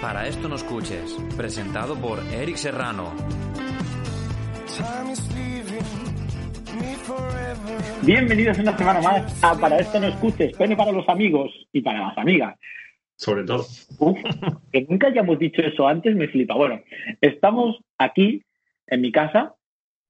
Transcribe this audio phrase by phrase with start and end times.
[0.00, 3.12] Para esto no escuches, presentado por Eric Serrano.
[8.02, 12.00] Bienvenidos una semana más a Para esto no escuches, pene para los amigos y para
[12.00, 12.58] las amigas.
[13.14, 13.66] Sobre todo.
[13.98, 14.18] Uf,
[14.72, 16.54] que nunca hayamos dicho eso antes me flipa.
[16.54, 16.80] Bueno,
[17.20, 18.42] estamos aquí
[18.86, 19.54] en mi casa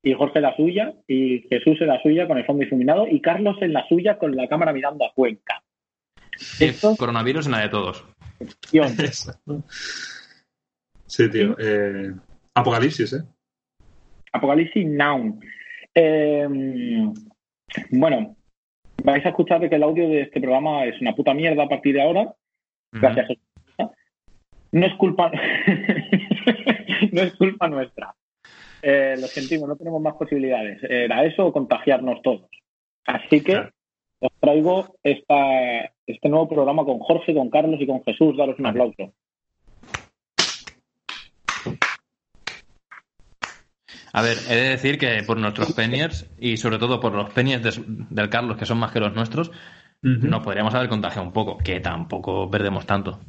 [0.05, 3.21] y Jorge en la suya y Jesús en la suya con el fondo difuminado y
[3.21, 5.65] Carlos en la suya con la cámara mirando a Cuenca.
[6.37, 8.05] Sí, coronavirus en la de todos.
[8.41, 9.63] Exacto.
[11.07, 11.57] Sí, tío.
[11.59, 12.13] Eh,
[12.55, 13.23] Apocalipsis, ¿eh?
[14.33, 15.39] Apocalipsis Now.
[15.95, 16.47] Eh,
[17.91, 18.37] bueno,
[19.03, 21.69] vais a escuchar de que el audio de este programa es una puta mierda a
[21.69, 22.35] partir de ahora.
[22.93, 23.29] Gracias.
[23.29, 23.43] Jesús.
[24.73, 25.33] No es culpa,
[27.13, 28.15] no es culpa nuestra.
[28.83, 30.81] Eh, lo sentimos, no tenemos más posibilidades.
[30.85, 32.49] Era eso o contagiarnos todos.
[33.05, 33.71] Así que Claro.
[34.21, 38.37] os traigo esta, este nuevo programa con Jorge, con Carlos y con Jesús.
[38.37, 39.13] Daros un aplauso.
[44.13, 47.63] A ver, he de decir que por nuestros peniers y sobre todo por los peniers
[47.63, 49.51] de- del Carlos, que son más que los nuestros,
[50.03, 50.27] Ujú.
[50.27, 53.21] nos podríamos haber contagiado un poco, que tampoco perdemos tanto.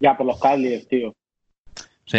[0.00, 1.12] Ya, por los Carlies, tío.
[2.06, 2.18] Sí,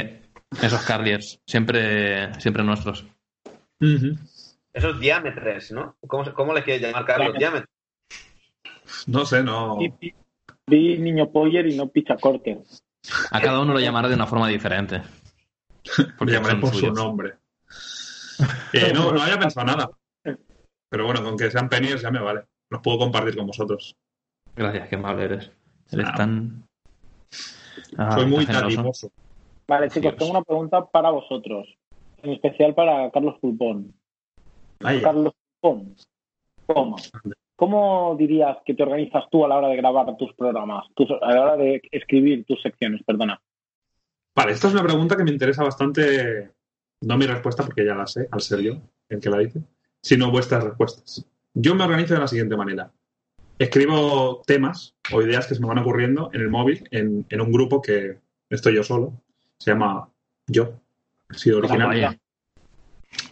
[0.62, 3.06] esos Carliers, siempre, siempre nuestros.
[4.74, 5.96] Esos diámetres, ¿no?
[6.08, 7.36] ¿Cómo, cómo le quieres llamar, Carlos?
[7.38, 7.70] Diámetros.
[9.08, 9.78] No sé, no.
[10.68, 12.62] Vi, niño Poyer y no picha corte.
[13.32, 15.02] A cada uno lo llamará de una forma diferente.
[16.22, 17.34] Llamaré son por su nombre.
[18.72, 19.90] Eh, no, no había pensado nada.
[20.90, 22.44] Pero bueno, con que sean pennies ya me vale.
[22.70, 23.96] Los puedo compartir con vosotros.
[24.56, 25.52] Gracias, qué amable eres.
[25.92, 26.16] Eres Ah.
[26.16, 26.64] tan...
[27.98, 28.76] Ah, Soy muy tan generoso.
[28.78, 29.12] dadivoso.
[29.68, 30.16] Vale, chicos, Dios.
[30.18, 31.68] tengo una pregunta para vosotros.
[32.22, 33.94] En especial para Carlos Pulpón.
[34.80, 35.96] Carlos Pulpón,
[36.68, 36.96] ¿cómo?
[37.64, 40.84] ¿Cómo dirías que te organizas tú a la hora de grabar tus programas?
[40.96, 43.42] Tus- a la hora de escribir tus secciones, perdona.
[44.36, 46.52] Vale, esta es una pregunta que me interesa bastante.
[47.04, 48.74] No mi respuesta, porque ya la sé, al ser yo
[49.08, 49.62] el que la dice,
[50.02, 51.26] sino vuestras respuestas.
[51.54, 52.92] Yo me organizo de la siguiente manera.
[53.58, 57.50] Escribo temas o ideas que se me van ocurriendo en el móvil, en, en un
[57.54, 58.18] grupo que
[58.50, 59.14] estoy yo solo.
[59.58, 60.10] Se llama
[60.48, 60.74] Yo.
[61.30, 62.20] He sido original.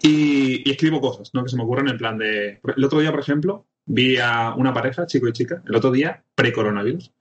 [0.02, 1.44] Y escribo cosas, ¿no?
[1.44, 2.62] Que se me ocurren en plan de.
[2.78, 6.24] El otro día, por ejemplo, vi a una pareja, chico y chica, el otro día,
[6.36, 7.12] pre-coronavirus,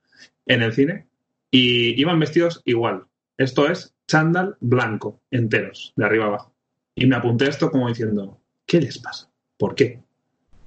[0.45, 1.07] en el cine,
[1.51, 3.05] y iban vestidos igual.
[3.37, 6.55] Esto es chándal blanco, enteros, de arriba abajo.
[6.95, 9.29] Y me apunté esto como diciendo, ¿qué les pasa?
[9.57, 9.99] ¿Por qué?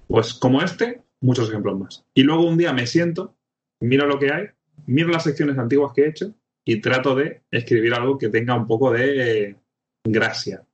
[0.07, 2.05] Pues como este, muchos ejemplos más.
[2.13, 3.35] Y luego un día me siento,
[3.81, 4.49] miro lo que hay,
[4.87, 6.35] miro las secciones antiguas que he hecho
[6.67, 9.57] y trato de escribir algo que tenga un poco de
[10.05, 10.67] gracia.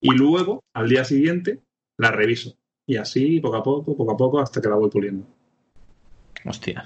[0.00, 1.60] Y luego, al día siguiente,
[1.98, 2.56] la reviso.
[2.86, 5.24] Y así, poco a poco, poco a poco, hasta que la voy puliendo.
[6.44, 6.84] Hostia.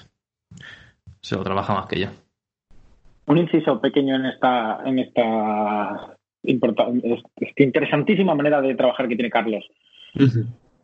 [1.21, 2.09] Se lo trabaja más que yo.
[3.27, 9.65] Un inciso pequeño en esta, en esta, esta interesantísima manera de trabajar que tiene Carlos.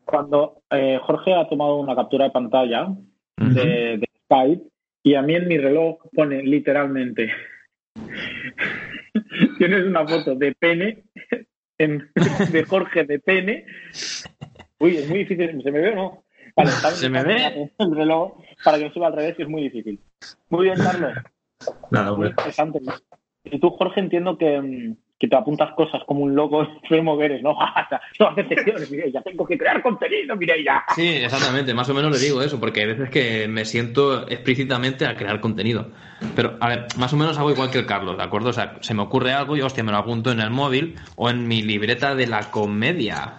[0.04, 2.88] Cuando eh, Jorge ha tomado una captura de pantalla
[3.36, 4.62] de, de Skype
[5.04, 7.30] y a mí en mi reloj pone literalmente
[9.58, 11.04] tienes una foto de pene
[11.78, 12.10] en-
[12.52, 13.64] de Jorge de pene
[14.82, 16.22] uy es muy difícil se me ve o no
[16.56, 17.70] vale está ¿Se me ve?
[17.78, 18.32] el reloj
[18.64, 19.98] para que suba al revés que es muy difícil
[20.50, 21.12] muy bien Carlos
[21.90, 22.30] Nada, muy hombre.
[22.30, 22.80] interesante
[23.44, 27.24] y tú Jorge entiendo que, mm, que te apuntas cosas como un loco enfermo que
[27.26, 27.54] eres no
[28.20, 32.18] no haces secciones Mireia tengo que crear contenido Mireia Sí, exactamente, más o menos le
[32.18, 35.90] digo eso, porque hay veces que me siento explícitamente a crear contenido.
[36.36, 38.50] Pero, a ver, más o menos hago igual que el Carlos, ¿de acuerdo?
[38.50, 41.30] O sea, se me ocurre algo y, hostia, me lo apunto en el móvil o
[41.30, 43.34] en mi libreta de la comedia.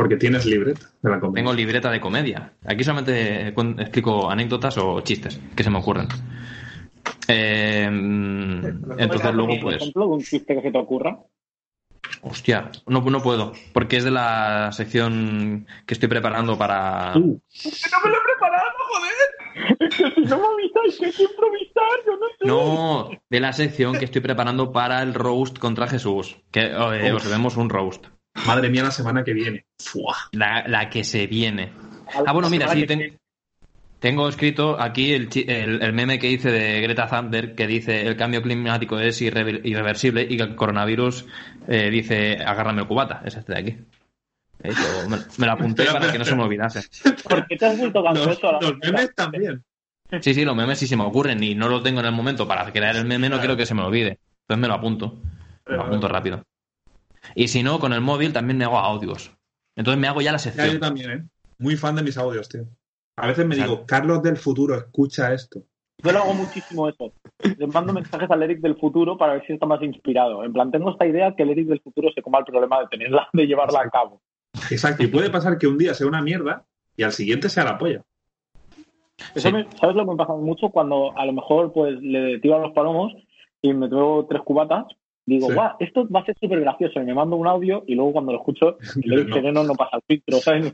[0.00, 1.42] Porque tienes libreta de la comedia.
[1.42, 2.52] Tengo libreta de comedia.
[2.64, 6.08] Aquí solamente explico anécdotas o chistes que se me ocurren.
[7.28, 11.18] Eh, entonces luego, por pues, ejemplo de un chiste que se te ocurra
[12.22, 17.12] hostia, no, no puedo, porque es de la sección que estoy preparando para...
[17.14, 20.16] Uh, ¡No me lo he preparado, joder!
[20.28, 22.46] no me avisáis que hay que improvisar, yo no sé.
[22.46, 26.38] No, de la sección que estoy preparando para el roast contra Jesús.
[26.50, 28.06] Que eh, os vemos un roast.
[28.46, 29.64] Madre mía, la semana que viene.
[30.32, 31.72] La, la que se viene.
[32.26, 33.18] Ah, bueno, mira, sí, ten-
[33.98, 38.06] tengo escrito aquí el, chi- el- el meme que hice de Greta Thunberg que dice
[38.06, 41.26] el cambio climático es irre- irreversible y que el coronavirus
[41.68, 43.22] eh, dice agárrame el cubata.
[43.24, 43.76] Es este de aquí.
[44.62, 46.80] Eh, yo me, me lo apunté para que no se me olvidase.
[47.28, 49.62] ¿Por qué te has vuelto Los, gangoso a la los memes también.
[50.20, 52.46] Sí, sí, los memes sí se me ocurren y no lo tengo en el momento
[52.48, 54.18] para crear el meme, no quiero que se me olvide.
[54.42, 55.20] Entonces me lo apunto.
[55.68, 56.42] Me lo apunto rápido.
[57.34, 59.30] Y si no, con el móvil también me hago audios.
[59.76, 60.80] Entonces me hago ya la Ya, yo sección.
[60.80, 61.24] también, ¿eh?
[61.58, 62.64] Muy fan de mis audios, tío.
[63.16, 65.62] A veces me digo, Carlos del futuro, escucha esto.
[66.02, 67.12] Yo lo hago muchísimo eso.
[67.58, 70.42] Le mando mensajes al Eric del futuro para ver si está más inspirado.
[70.44, 72.86] En plan, tengo esta idea que el Eric del futuro se coma el problema de
[72.88, 74.22] tenerla, de llevarla a cabo.
[74.70, 76.64] Exacto, y puede pasar que un día sea una mierda
[76.96, 78.02] y al siguiente sea la polla.
[79.34, 79.52] Eso Sí.
[79.52, 80.70] me- ¿Sabes lo que me pasa mucho?
[80.70, 83.12] Cuando a lo mejor pues le tiro a los palomos
[83.60, 84.86] y me traigo tres cubatas,
[85.34, 85.54] digo, Sí.
[85.54, 87.00] guau, esto va a ser súper gracioso.
[87.00, 88.80] Y me mando un audio y luego cuando lo escucho, el
[89.28, 89.34] No.
[89.34, 90.72] sereno no pasa el filtro, ¿sabes?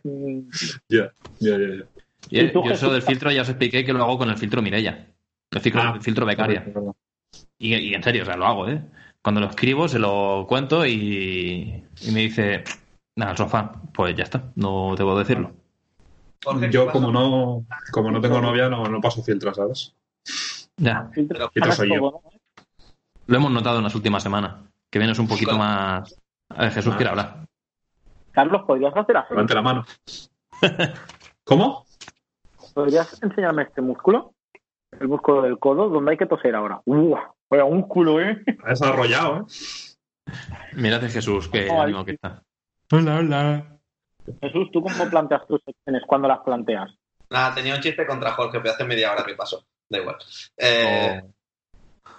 [0.89, 1.59] Ya, ya, ya.
[1.59, 1.85] ya.
[2.29, 4.37] Yo, ¿Y tú, yo eso del filtro ya os expliqué que lo hago con el
[4.37, 5.07] filtro Mirella.
[5.51, 6.65] El filtro, Ah, el filtro becaria.
[7.59, 8.83] Y, y en serio, o sea, lo hago, ¿eh?
[9.23, 12.65] Cuando lo escribo, se lo cuento y, y me dice,
[13.17, 13.73] nada, el sofá.
[13.95, 15.53] Pues ya está, no debo decirlo.
[16.45, 19.95] Jorge, ¿qué Yo como no, como no tengo novia no, no paso filtros, ¿sabes?
[20.77, 21.99] Ya, Filtro, Filtro soy yo.
[22.01, 22.31] todo, ¿no?
[23.27, 24.57] Lo hemos notado en las últimas semanas.
[24.91, 26.15] Que vienes un poquito más...
[26.49, 27.47] A ver, Jesús quiere hablar.
[28.33, 29.29] Carlos, ¿podrías hacer así?
[29.31, 29.85] Levante la mano.
[31.45, 31.85] ¿Cómo?
[32.75, 34.35] ¿Podrías enseñarme este músculo?
[35.01, 36.81] El músculo del codo, donde hay que toser ahora.
[36.85, 37.19] ¡Uf!
[37.51, 38.43] Vaya músculo, ¿eh?
[38.65, 40.33] Ha desarrollado, ¿eh?
[40.75, 42.43] Mirad a Jesús, que Oh, ánimo que está.
[42.93, 43.79] Hola, hola.
[44.41, 46.91] Jesús, ¿tú cómo planteas tus secciones cuando las planteas?
[47.31, 49.65] Nada, tenía un chiste contra Jorge, pero hace media hora que pasó.
[49.89, 50.17] Da igual.
[50.57, 51.31] Eh, Oh,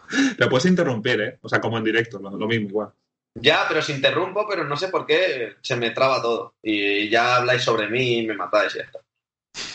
[0.37, 1.37] Te puedes interrumpir, ¿eh?
[1.41, 2.89] O sea, como en directo, lo, lo mismo, igual.
[3.35, 6.55] Ya, pero os interrumpo, pero no sé por qué se me traba todo.
[6.63, 8.99] Y ya habláis sobre mí y me matáis y ya está.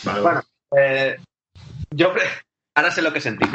[0.03, 0.41] Vale, Bueno.
[0.71, 1.07] vale.
[1.11, 1.19] Eh,
[1.91, 2.23] yo pre-
[2.75, 3.45] ahora sé lo que sentí.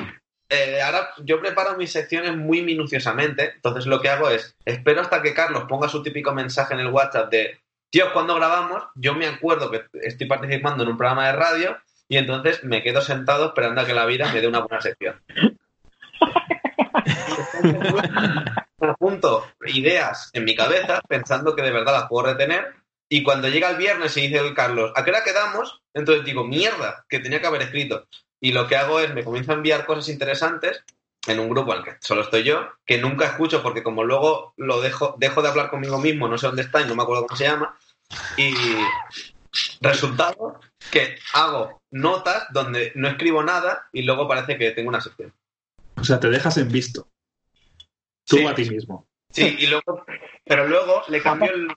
[0.51, 5.21] Eh, ahora yo preparo mis secciones muy minuciosamente, entonces lo que hago es espero hasta
[5.21, 7.61] que Carlos ponga su típico mensaje en el WhatsApp de
[7.91, 11.77] tío, cuando grabamos, yo me acuerdo que estoy participando en un programa de radio
[12.09, 15.21] y entonces me quedo sentado esperando a que la vida me dé una buena sección.
[18.81, 22.75] Apunto ideas en mi cabeza pensando que de verdad las puedo retener
[23.09, 25.81] y cuando llega el viernes y dice el Carlos, ¿a qué hora quedamos?
[25.95, 28.07] Entonces digo, mierda, que tenía que haber escrito.
[28.41, 30.85] Y lo que hago es, me comienzo a enviar cosas interesantes
[31.27, 34.81] en un grupo el que solo estoy yo, que nunca escucho porque como luego lo
[34.81, 37.37] dejo, dejo de hablar conmigo mismo, no sé dónde está y no me acuerdo cómo
[37.37, 37.77] se llama.
[38.37, 38.55] Y
[39.81, 40.61] resultado
[40.91, 45.33] que hago notas donde no escribo nada y luego parece que tengo una sección.
[46.09, 47.11] O sea, te dejas en visto.
[48.27, 48.47] Tú Sí.
[48.47, 49.07] a ti mismo.
[49.31, 50.07] Sí, y luego,
[50.43, 51.69] pero luego le cambio el.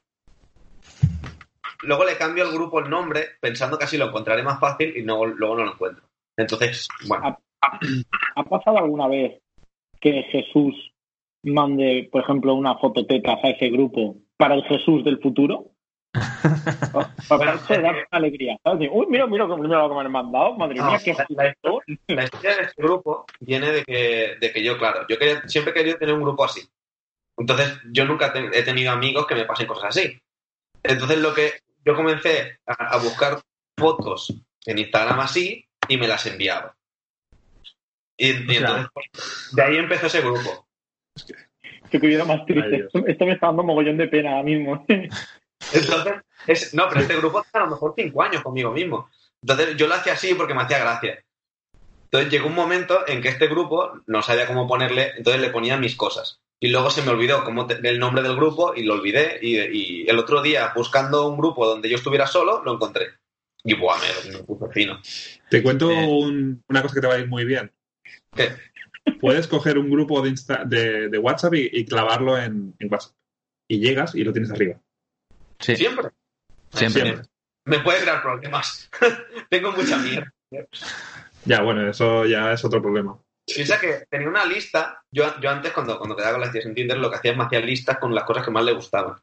[1.82, 5.04] Luego le cambio al grupo el nombre pensando que así lo encontraré más fácil y
[5.04, 6.06] no, luego no lo encuentro.
[6.38, 7.38] Entonces, bueno,
[8.36, 9.42] ¿Ha pasado alguna vez
[10.00, 10.94] que Jesús
[11.44, 15.71] mande, por ejemplo, una foto tetas a ese grupo para el Jesús del futuro?
[17.30, 18.58] Para eso da una alegría.
[18.92, 20.56] Uy, mira, mira, mira lo que me han mandado.
[20.58, 21.26] Madre No, mía, qué la-
[22.08, 25.72] la historia de este grupo viene de que, de que yo, claro, yo quería- siempre
[25.72, 26.62] he querido tener un grupo así.
[27.38, 30.20] Entonces, yo nunca te- he tenido amigos que me pasen cosas así.
[30.84, 31.54] Entonces, lo que
[31.86, 33.40] yo comencé a, a buscar
[33.78, 34.34] fotos
[34.66, 36.76] en Instagram así y me las enviaba.
[38.18, 38.88] Y, entonces,
[39.54, 40.68] de ahí empezó ese grupo.
[41.90, 42.88] Que vida más Ay, triste.
[43.08, 44.86] Esto me está dando mogollón de pena ahora mismo.
[45.74, 46.14] Entonces,
[46.48, 49.10] es- no, pero este grupo tiene a lo mejor cinco años conmigo mismo.
[49.42, 51.24] Entonces, yo lo hacía así porque me hacía gracia.
[52.06, 55.78] Entonces, llegó un momento en que este grupo no sabía cómo ponerle, entonces le ponía
[55.78, 56.40] mis cosas.
[56.60, 59.40] Y luego se me olvidó cómo te- el nombre del grupo y lo olvidé.
[59.42, 63.08] Y, y el otro día, buscando un grupo donde yo estuviera solo, lo encontré.
[63.64, 63.98] Y buah,
[64.28, 65.00] me, me puse fino.
[65.50, 66.06] Te cuento Eh.
[66.08, 67.72] un- una cosa que te va a ir muy bien.
[68.36, 68.50] ¿Qué?
[69.20, 73.14] Puedes coger un grupo de, Insta- de, de WhatsApp y, y clavarlo en, en WhatsApp.
[73.68, 74.80] Y llegas y lo tienes arriba.
[75.62, 76.10] Sí, Siempre.
[76.72, 77.02] siempre.
[77.02, 77.26] Siempre.
[77.66, 78.90] Me puede crear problemas.
[79.50, 80.34] Tengo mucha mierda.
[81.46, 83.18] Ya, bueno, eso ya es otro problema.
[83.46, 85.02] Piensa que tenía una lista.
[85.12, 87.38] Yo, yo antes, cuando, cuando quedaba con las tías en Tinder, lo que hacía es
[87.38, 89.16] me hacía listas con las cosas que más le gustaban.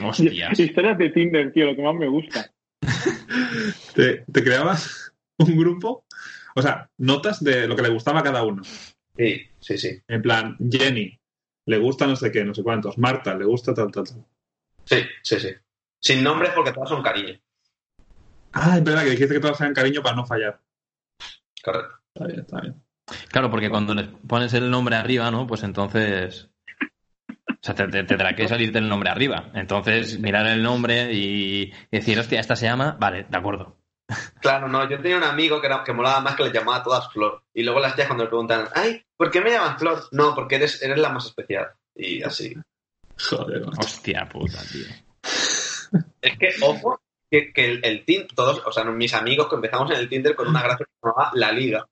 [0.00, 0.58] Hostias.
[0.58, 2.50] Historias de Tinder, tío, lo que más me gusta.
[3.94, 6.04] Te, te creabas un grupo,
[6.54, 8.62] o sea, notas de lo que le gustaba a cada uno.
[9.16, 10.00] Sí, sí, sí.
[10.06, 11.18] En plan, Jenny,
[11.66, 12.98] le gusta no sé qué, no sé cuántos.
[12.98, 14.24] Marta, le gusta tal, tal, tal.
[14.88, 15.50] Sí, sí, sí.
[16.00, 17.38] Sin nombres porque todas son cariño.
[18.52, 20.60] Ah, es verdad que dijiste que todas sean cariño para no fallar.
[21.62, 21.94] Correcto.
[22.14, 22.82] Está bien, está bien.
[23.30, 25.46] Claro, porque cuando le pones el nombre arriba, ¿no?
[25.46, 26.48] Pues entonces.
[27.50, 29.50] O sea, te, te- tendrá que salir del nombre arriba.
[29.54, 32.96] Entonces, mirar el nombre y decir, hostia, esta se llama.
[32.98, 33.76] Vale, de acuerdo.
[34.40, 36.82] Claro, no, yo tenía un amigo que, era, que molaba más que le llamaba a
[36.82, 37.42] todas Flor.
[37.52, 40.02] Y luego las tías cuando le preguntan, ay, ¿por qué me llamas Flor?
[40.12, 41.68] No, porque eres, eres la más especial.
[41.94, 42.54] Y así.
[43.18, 43.80] Joder, macho.
[43.80, 44.86] Hostia puta, tío.
[46.20, 49.90] Es que, ojo, que, que el, el Tinder, todos, o sea, mis amigos que empezamos
[49.90, 51.86] en el Tinder con una gracia que se llamaba La Liga.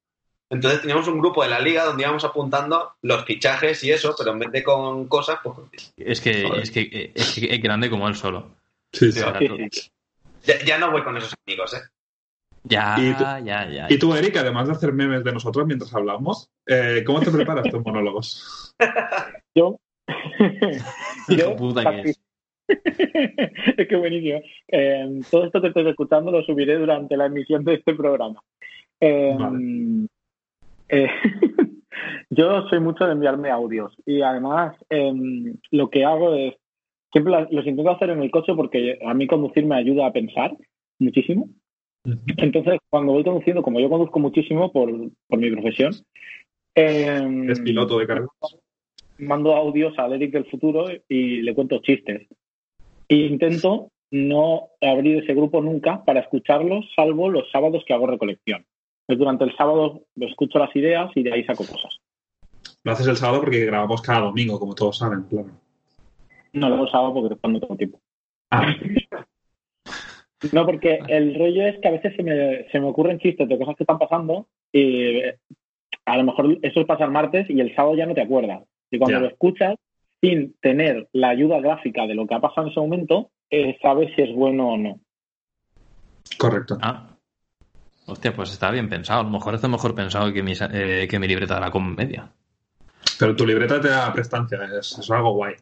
[0.48, 4.30] Entonces teníamos un grupo de La Liga donde íbamos apuntando los fichajes y eso, pero
[4.32, 8.06] en vez de con cosas, pues Es que, es que es que es grande como
[8.06, 8.50] él solo.
[8.92, 9.20] Sí, sí.
[10.44, 11.80] Ya, ya no voy con esos amigos, ¿eh?
[12.62, 13.86] Ya, Y tú- ya, ya.
[13.88, 17.68] Y tú, Eric, además de hacer memes de nosotros mientras hablamos, eh, ¿cómo te preparas
[17.70, 18.74] tus monólogos?
[19.54, 19.78] Yo.
[21.28, 22.20] Hijo puta que es.
[22.68, 24.40] es que buenísimo.
[24.68, 28.40] Eh, todo esto que estoy escuchando lo subiré durante la emisión de este programa.
[29.00, 29.36] Eh,
[30.88, 31.08] eh,
[32.30, 35.12] yo soy mucho de enviarme audios y además eh,
[35.70, 36.54] lo que hago es
[37.12, 40.56] siempre los intento hacer en el coche porque a mí conducir me ayuda a pensar
[40.98, 41.48] muchísimo.
[42.36, 44.92] Entonces, cuando voy conduciendo, como yo conduzco muchísimo por,
[45.26, 45.92] por mi profesión,
[46.72, 48.28] Es piloto de carrera.
[49.18, 52.26] Mando audios al Eric del futuro y le cuento chistes.
[53.08, 58.64] E intento no abrir ese grupo nunca para escucharlos, salvo los sábados que hago recolección.
[59.08, 61.98] Durante el sábado escucho las ideas y de ahí saco cosas.
[62.82, 65.50] Lo haces el sábado porque grabamos cada domingo, como todos saben, claro.
[66.52, 68.00] No lo hago el sábado porque después no tengo tiempo.
[68.50, 68.74] Ah,
[70.52, 73.58] No, porque el rollo es que a veces se me, se me ocurren chistes de
[73.58, 75.38] cosas que están pasando y eh,
[76.04, 78.62] a lo mejor eso es pasar martes y el sábado ya no te acuerdas.
[78.90, 79.22] Y cuando Ya.
[79.22, 79.76] lo escuchas
[80.20, 84.10] sin tener la ayuda gráfica de lo que ha pasado en ese momento, eh, sabes
[84.16, 85.00] si es bueno o no.
[86.38, 86.76] correcto.
[86.82, 87.06] Ah.
[88.06, 89.20] Hostia, pues está bien pensado.
[89.20, 92.30] A lo mejor está mejor pensado que mi, eh, que mi libreta de la comedia.
[93.18, 95.54] Pero tu libreta te da prestancia, es, es algo guay.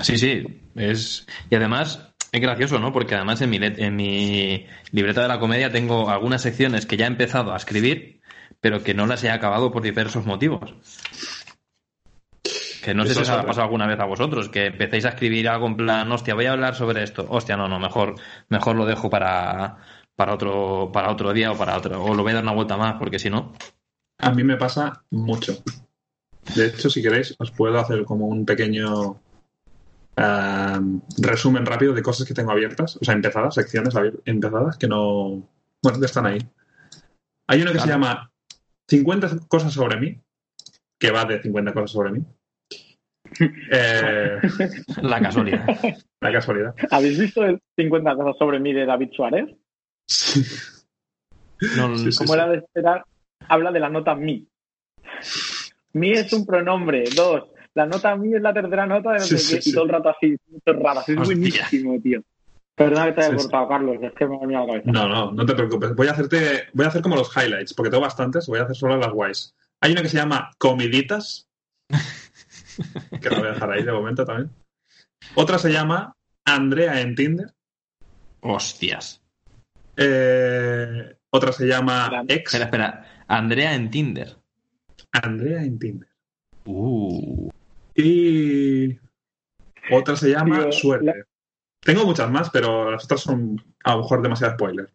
[0.00, 0.44] Sí, sí.
[0.74, 1.26] Es...
[1.48, 2.92] Y además, es gracioso, ¿no?
[2.92, 7.06] Porque además en mi, en mi libreta de la comedia tengo algunas secciones que ya
[7.06, 8.20] he empezado a escribir,
[8.60, 10.74] pero que no las he acabado por diversos motivos.
[12.88, 15.46] Que no sé si os ha pasado alguna vez a vosotros, que empecéis a escribir
[15.46, 17.26] algo en plan, hostia, voy a hablar sobre esto.
[17.28, 18.14] Hostia, no, no, mejor,
[18.48, 19.76] mejor lo dejo para,
[20.16, 22.78] para otro, para otro día o para otro, o lo voy a dar una vuelta
[22.78, 23.52] más, porque si no.
[24.16, 25.62] A mí me pasa mucho.
[26.56, 29.20] De hecho, si queréis, os puedo hacer como un pequeño
[30.16, 30.80] ah,
[31.18, 33.92] resumen rápido de cosas que tengo abiertas, o sea, empezadas, secciones
[34.24, 35.46] empezadas que no.
[35.82, 36.38] Bueno, están ahí.
[37.48, 38.32] Hay uno que se llama
[38.88, 40.22] 50 cosas sobre mí,
[40.98, 42.24] que va de 50 cosas sobre mí.
[43.70, 44.38] Eh,
[45.02, 45.66] La casualidad.
[46.20, 46.74] la casualidad.
[46.90, 49.46] ¿Habéis visto el 50 cosas sobre mí de David Suárez?
[50.06, 50.42] Sí.
[51.76, 52.38] No, Sí, sí, Como sí.
[52.38, 53.04] era de esperar,
[53.48, 54.46] habla de la nota mi.
[55.92, 57.04] Mi es un pronombre.
[57.14, 57.44] Dos,
[57.74, 59.62] la nota mi es la tercera nota de no Sí, sé sí, qué.
[59.62, 59.70] sí.
[59.70, 61.08] Y todo el rato así, raras.
[61.08, 62.22] Es buenísimo, tío.
[62.74, 63.42] Perdona que te haya Sí, sí.
[63.42, 63.96] cortado, Carlos.
[64.02, 64.90] Es que me ha venido a la cabeza.
[64.92, 65.94] No, no, no te preocupes.
[65.96, 68.76] Voy a hacerte, voy a hacer como los highlights, porque tengo bastantes, voy a hacer
[68.76, 69.54] solo las guays.
[69.80, 71.48] Hay una que se llama Comiditas,
[73.20, 74.50] que la voy a dejar ahí de momento también.
[75.34, 77.52] Otra se llama Andrea en Tinder.
[78.40, 79.20] Hostias.
[79.96, 82.54] Eh, otra se llama Ex.
[82.54, 83.24] Espera, espera.
[83.26, 84.36] Andrea en Tinder.
[85.12, 86.08] Andrea en Tinder.
[86.64, 87.50] Uh.
[87.94, 88.96] Y
[89.90, 91.06] otra se llama Tío, Suerte.
[91.06, 91.14] la-
[91.80, 94.92] Tengo muchas más, pero las otras son a lo mejor demasiado spoiler.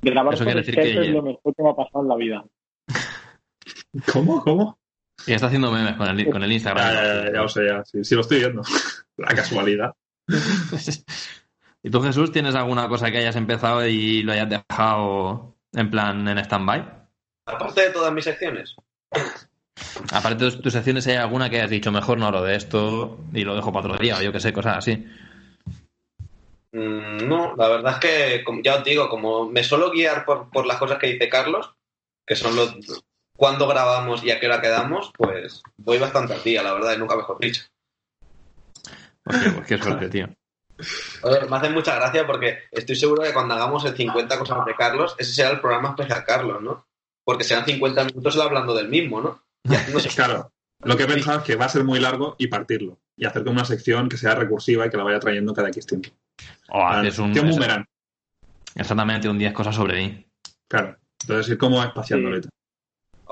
[0.00, 2.16] Grabar Eso quiere decir Skype que- es lo mejor que me ha pasado en la
[2.16, 2.44] vida.
[4.12, 4.42] ¿Cómo?
[4.42, 4.78] ¿Cómo?
[5.26, 6.92] Y está haciendo memes con el, con el Ya, Instagram.
[6.94, 7.84] ya, ya, ya lo sé, ya.
[7.84, 8.62] Sí, sí, lo estoy viendo.
[9.16, 9.92] La casualidad.
[11.84, 16.26] ¿Y tú, Jesús, tienes alguna cosa que hayas empezado y lo hayas dejado en plan
[16.28, 16.86] en stand-by?
[17.46, 18.74] Aparte de todas mis secciones.
[20.12, 23.42] Aparte de tus secciones, ¿hay alguna que hayas dicho mejor no hablo de esto y
[23.44, 24.16] lo dejo para otro día?
[24.18, 25.04] O yo que sé, cosas así.
[26.72, 30.50] Mm, no, la verdad es que, como- ya os digo, como me suelo guiar por,
[30.50, 31.74] por las cosas que dice Carlos,
[32.26, 32.76] que son los
[33.36, 36.98] cuándo grabamos y a qué hora quedamos, pues voy bastante al día, la verdad, y
[36.98, 37.62] nunca mejor dicho.
[39.24, 40.28] Hostia, pues qué suerte, tío.
[41.22, 44.74] Oye, me hace mucha gracia porque estoy seguro que cuando hagamos el 50 cosas de
[44.74, 46.86] Carlos, ese será el programa especial Carlos, ¿no?
[47.24, 49.42] Porque serán 50 minutos hablando del mismo, ¿no?
[49.64, 52.48] Y haciéndose- Claro, lo que he pensado es que va a ser muy largo y
[52.48, 52.98] partirlo.
[53.16, 55.86] Y hacer como una sección que sea recursiva y que la vaya trayendo cada X
[55.86, 56.08] tiempo.
[56.70, 57.32] O haces un.
[58.74, 60.26] Exactamente, un 10 cosas sobre mí.
[60.68, 60.96] claro.
[61.20, 62.50] Entonces ir como espaciándolo tal.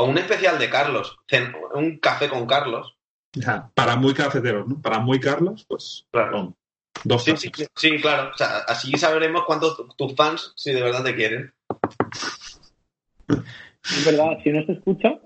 [0.01, 2.97] O un especial de Carlos, cen- un café con Carlos.
[3.35, 4.81] Ya, para muy cafeteros, ¿no?
[4.81, 6.33] Para muy Carlos, pues Claro.
[6.33, 6.55] pum,
[7.05, 8.31] dos Sí, sí, sí, claro.
[8.33, 11.53] O sea, así sabremos cuántos tu- tus fans, si de verdad te quieren.
[13.29, 15.19] Es verdad, si no se escucha,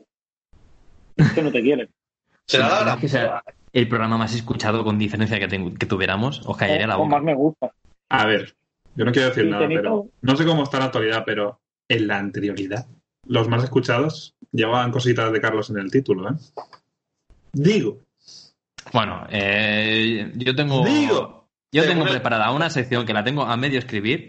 [1.16, 1.88] es que no te quieren.
[2.46, 5.46] Será la ¿Imaginas que sea el programa más escuchado con diferencia que,
[5.78, 6.42] que tuviéramos?
[6.46, 7.24] Os callaría la O más boca.
[7.26, 7.72] me gusta.
[8.08, 8.56] A ver,
[8.96, 11.60] yo no quiero decir Sí, nada, pero no sé cómo está en la actualidad, pero
[11.88, 12.86] en la anterioridad,
[13.26, 16.34] los más escuchados llevaban cositas de Carlos en el título, ¿eh?
[17.52, 18.00] Digo,
[18.92, 20.84] Bueno, eh, yo tengo.
[20.84, 21.48] Digo.
[21.72, 24.28] yo tengo preparada una sección que la tengo a medio escribir.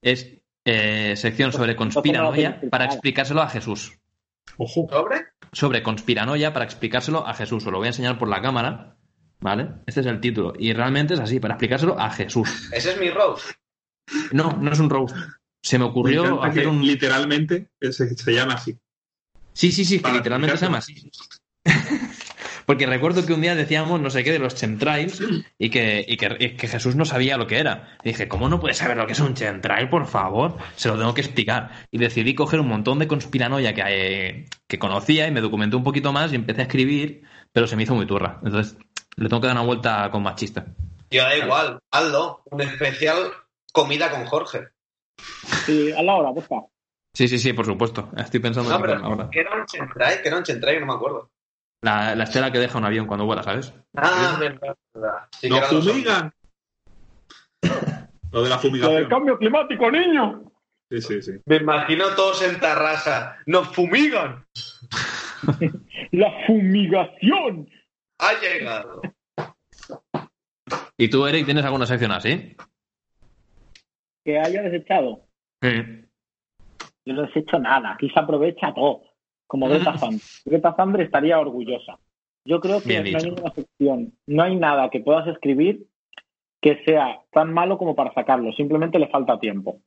[0.00, 3.98] Es eh, sección sobre conspiranoia para explicárselo a Jesús.
[4.56, 5.26] ojo, ¿Sobre?
[5.52, 7.66] Sobre conspiranoia para explicárselo a Jesús.
[7.66, 8.96] Os lo voy a enseñar por la cámara.
[9.40, 9.68] ¿Vale?
[9.86, 10.54] Este es el título.
[10.58, 12.70] Y realmente es así, para explicárselo a Jesús.
[12.72, 13.50] Ese es mi roast.
[14.32, 15.14] No, no es un roast.
[15.64, 16.86] Se me ocurrió hacer que un...
[16.86, 18.76] Literalmente se, se llama así.
[19.54, 21.10] Sí, sí, sí, que literalmente se llama así.
[22.66, 25.22] Porque recuerdo que un día decíamos no sé qué de los chemtrails
[25.58, 27.96] y que, y que, y que Jesús no sabía lo que era.
[28.02, 30.58] Y dije, ¿cómo no puedes saber lo que es un chemtrail, por favor?
[30.76, 31.70] Se lo tengo que explicar.
[31.90, 35.84] Y decidí coger un montón de conspiranoia que, eh, que conocía y me documenté un
[35.84, 38.38] poquito más y empecé a escribir, pero se me hizo muy turra.
[38.44, 38.76] Entonces
[39.16, 40.66] le tengo que dar una vuelta con machista.
[41.08, 42.42] Y da igual, hazlo.
[42.50, 43.32] Un especial
[43.72, 44.73] comida con Jorge.
[45.18, 46.66] Sí, a la hora, porfa.
[47.14, 48.10] Sí, sí, sí, por supuesto.
[48.16, 49.30] Estoy pensando No, en pero ahora.
[49.30, 49.64] que era un
[50.22, 50.44] que era un
[50.80, 51.30] no me acuerdo.
[51.82, 53.72] La, la estela que deja un avión cuando vuela, ¿sabes?
[53.96, 55.28] Ah, verdad, verdad.
[55.38, 56.32] Sí, ¡Nos fumigan!
[58.32, 59.08] Lo de la Lo del fumigación.
[59.08, 60.50] cambio climático, niño.
[60.90, 61.32] Sí, sí, sí.
[61.46, 63.36] Me imagino todos en Tarrasa.
[63.46, 64.44] ¡Nos fumigan!
[66.12, 67.68] La fumigación.
[68.18, 69.02] Ha llegado.
[70.96, 72.56] ¿Y tú, Eric, tienes alguna sección así?
[74.24, 75.20] Que haya desechado.
[75.62, 75.70] Sí.
[77.06, 77.92] Yo no desecho nada.
[77.92, 79.02] Aquí se aprovecha todo.
[79.46, 80.22] Como Greta Thunberg.
[80.44, 81.98] Greta Thunberg estaría orgullosa.
[82.46, 85.86] Yo creo que Bien no hay ninguna sección, no hay nada que puedas escribir
[86.60, 88.52] que sea tan malo como para sacarlo.
[88.52, 89.80] Simplemente le falta tiempo.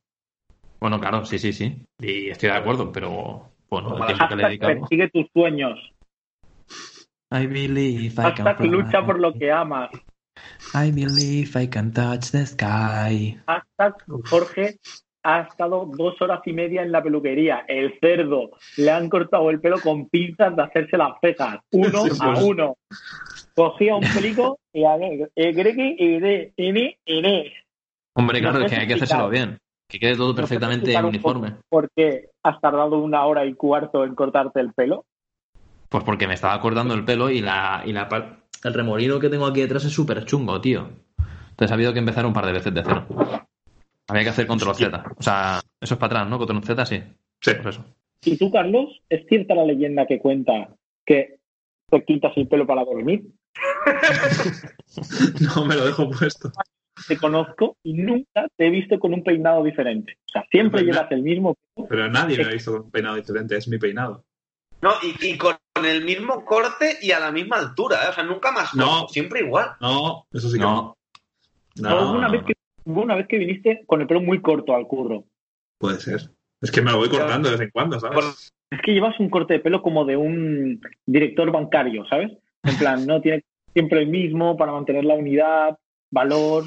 [0.80, 1.84] Bueno, claro, sí, sí, sí.
[2.00, 5.78] Y estoy de acuerdo, pero bueno, el tiempo que le persigue tus sueños.
[7.30, 8.68] I believe I can Hashtag fly.
[8.68, 9.90] lucha por lo que amas.
[10.74, 13.38] I believe I can touch the sky.
[13.46, 13.94] Hashtag
[14.28, 14.78] Jorge
[15.22, 17.64] ha estado dos horas y media en la peluquería.
[17.68, 18.50] El cerdo.
[18.76, 21.58] Le han cortado el pelo con pinzas de hacerse las cejas.
[21.72, 22.42] Uno Sí, a pues.
[22.44, 22.76] uno.
[23.54, 26.52] Cogía un pelico y a ver, eh.
[28.14, 29.58] Hombre, claro, No es que hay que hacérselo bien.
[29.88, 31.54] Que quede todo ¿No perfectamente un uniforme.
[31.68, 35.04] ¿Por qué has tardado una hora y cuarto en cortarte el pelo?
[35.88, 38.08] Pues porque me estaba cortando el pelo y la, y la
[38.64, 40.88] el remolino que tengo aquí detrás es súper chungo, tío.
[41.50, 43.06] Entonces ha habido que empezar un par de veces de cero.
[44.08, 45.04] Había que hacer control Z.
[45.18, 46.38] O sea, eso es para atrás, ¿no?
[46.38, 47.02] Control Z, sí.
[47.40, 47.52] Sí.
[47.62, 47.84] Pues eso.
[48.24, 50.68] ¿Y tú, Carlos, es cierta la leyenda que cuenta
[51.04, 51.38] que
[51.90, 53.24] te quitas el pelo para dormir?
[55.40, 56.50] No me lo dejo puesto.
[57.06, 60.18] Te conozco y nunca te he visto con un peinado diferente.
[60.26, 61.88] O sea, siempre llevas el mismo pelo.
[61.88, 63.56] Pero nadie me ha visto con un peinado diferente.
[63.56, 64.24] Es mi peinado.
[64.80, 68.08] No, y, y con el mismo corte y a la misma altura, ¿eh?
[68.10, 68.86] O sea, nunca más No.
[69.00, 69.70] corto, siempre igual.
[69.80, 70.96] No, eso sí que No,
[71.76, 71.88] no.
[71.90, 74.40] Hubo No, una, no, vez que, hubo una vez que viniste con el pelo muy
[74.40, 75.24] corto al curro.
[75.78, 76.30] puede ser.
[76.60, 78.52] Es que me lo voy cortando de vez en cuando, ¿sabes?
[78.70, 82.32] Es que llevas un corte de pelo como de un director bancario, ¿sabes?
[82.64, 85.78] En plan, no tiene siempre el mismo para mantener la unidad,
[86.10, 86.64] valor,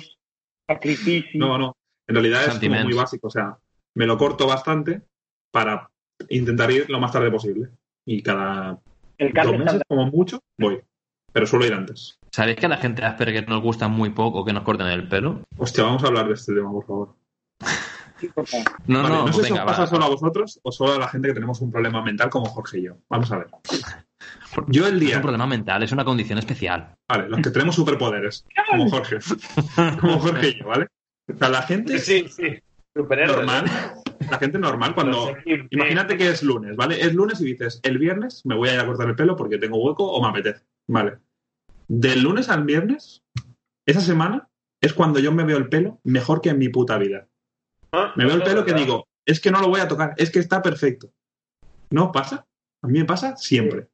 [0.68, 1.40] sacrificio.
[1.40, 1.76] No, no.
[2.08, 3.28] En realidad es como muy básico.
[3.28, 3.58] O sea,
[3.96, 5.02] me lo corto bastante
[5.52, 5.90] para
[6.30, 7.68] intentar ir lo más tarde posible.
[8.06, 8.80] Y cada
[9.28, 10.82] el dos meses, como mucho, voy.
[11.34, 12.18] Pero suelo ir antes.
[12.32, 15.08] ¿Sabéis que a la gente de Asperger nos gusta muy poco que nos corten el
[15.08, 15.42] pelo?
[15.58, 17.16] Hostia, vamos a hablar de este tema, por favor.
[18.88, 19.88] No, Vale, no, no, pues sé si venga, os pasa va.
[19.88, 22.80] solo a vosotros o solo a la gente que tenemos un problema mental como Jorge
[22.80, 22.98] y yo.
[23.10, 23.48] Vamos a ver.
[24.68, 25.16] Yo el Es día.
[25.16, 26.94] un problema mental, es una condición especial.
[27.10, 29.18] Vale, los que tenemos superpoderes, como Jorge.
[30.00, 30.88] Como Jorge y yo, ¿vale?
[31.34, 32.60] O sea, la gente Sí, sí.
[32.96, 33.38] Superhéroes.
[33.38, 33.66] normal,
[34.30, 35.36] la gente normal, cuando.
[35.70, 37.02] Imagínate que es lunes, ¿vale?
[37.02, 39.58] Es lunes y dices, el viernes me voy a ir a cortar el pelo porque
[39.58, 40.66] tengo hueco o me apetece.
[40.88, 41.20] Vale.
[41.88, 43.24] Del lunes al viernes,
[43.86, 44.50] esa semana,
[44.82, 47.28] es cuando yo me veo el pelo mejor que en mi puta vida.
[47.92, 50.32] Ah, Me veo el pelo que digo, es que no lo voy a tocar, es
[50.32, 51.12] que está perfecto.
[51.92, 52.48] ¿No pasa?
[52.82, 53.90] A mí me pasa siempre.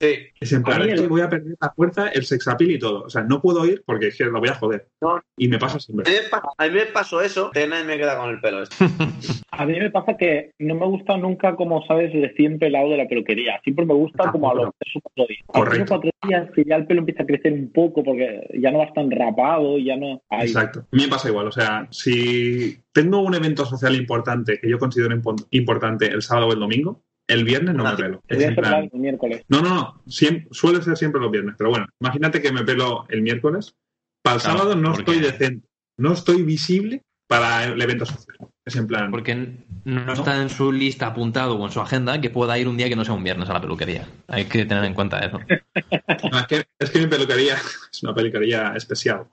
[0.00, 0.14] Sí.
[0.40, 3.02] Es en plan, el- voy a perder la fuerza, el sexapil y todo.
[3.04, 4.88] O sea, no puedo ir porque es que lo voy a joder.
[5.00, 5.20] No.
[5.38, 6.12] Y me pasa siempre.
[6.58, 8.62] a mí me pasó eso, que nadie me queda con el pelo.
[8.62, 8.76] este.
[9.56, 13.06] A mí me pasa que no me gusta nunca, como sabes, recién pelado de la
[13.06, 13.60] peluquería.
[13.62, 15.44] Siempre me gusta como a los tres o cuatro días.
[15.52, 15.88] A los tres o Correcto.
[15.88, 18.92] cuatro días que ya el pelo empieza a crecer un poco porque ya no vas
[18.94, 20.20] tan rapado y ya no...
[20.28, 20.80] Ay, Exacto.
[20.80, 21.46] A mí me pasa igual.
[21.46, 26.48] O sea, si tengo un evento social importante que yo considero impo- importante el sábado
[26.48, 28.22] o el domingo, el viernes no me pelo.
[28.28, 29.42] Es plan, el miércoles.
[29.48, 30.02] No, no, no.
[30.50, 31.54] Suele ser siempre los viernes.
[31.56, 33.74] Pero bueno, imagínate que me pelo el miércoles.
[34.22, 35.68] Para el Claro, sábado no porque- estoy decente.
[35.96, 38.36] No estoy visible para el evento social.
[38.66, 39.10] Es en plan.
[39.10, 42.76] Porque no está en su lista apuntado o en su agenda que pueda ir un
[42.76, 44.06] día que no sea un viernes a la peluquería.
[44.28, 45.38] Hay que tener en cuenta eso.
[46.30, 47.54] No, es, que, es que mi peluquería
[47.92, 49.24] es una peluquería especial.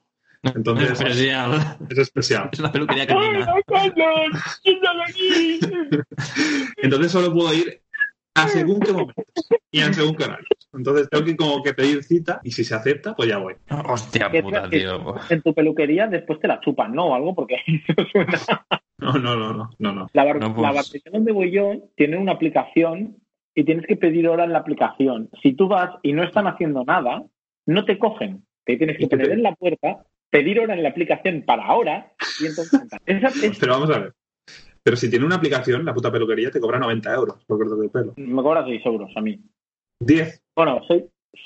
[0.44, 1.78] Entonces, Especial.
[1.90, 2.50] es especial.
[2.52, 3.46] Es una peluquería ¡Ay, canina.
[3.46, 4.60] no, Carlos!
[4.64, 5.60] ¡Quítalo aquí!
[6.78, 7.81] Entonces solo puedo ir
[8.36, 9.26] a según qué momentos
[9.72, 10.48] y en según qué horarios.
[10.74, 13.56] Entonces tengo que como que pedir cita y si se acepta, pues ya voy.
[13.90, 15.16] Hostia puta, que- tío.
[15.30, 17.08] En tu peluquería después te la chupan, ¿no?
[17.08, 18.40] O algo porque eso suena...
[19.00, 20.08] No, no, no, no, no, no.
[20.14, 23.18] La, bar- No, pues- la barbería donde voy yo tiene una aplicación
[23.54, 25.30] y tienes que pedir hora en la aplicación.
[25.44, 27.24] Si tú vas y no están haciendo nada,
[27.66, 28.46] no te cogen.
[28.64, 31.42] Te tienes que ¿Y qué poner te- en la puerta, pedir hora en la aplicación
[31.46, 32.80] para ahora y entonces...
[33.06, 34.14] Esa es- Pero vamos a ver.
[34.84, 37.90] Pero si tiene una aplicación, la puta peluquería te cobra 90 euros por corte de
[37.90, 38.14] pelo.
[38.18, 39.40] Me cobra 6 euros a mí.
[40.00, 40.44] 10.
[40.56, 40.82] Bueno,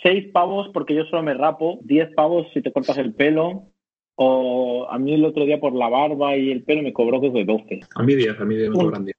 [0.04, 3.68] 6 pavos porque yo solo me rapo, 10 pavos si te cortas el pelo,
[4.16, 7.44] o a mí el otro día por la barba y el pelo me cobró desde
[7.44, 7.82] 12.
[7.96, 9.16] A mí 10, a mí 10 me cobran 10.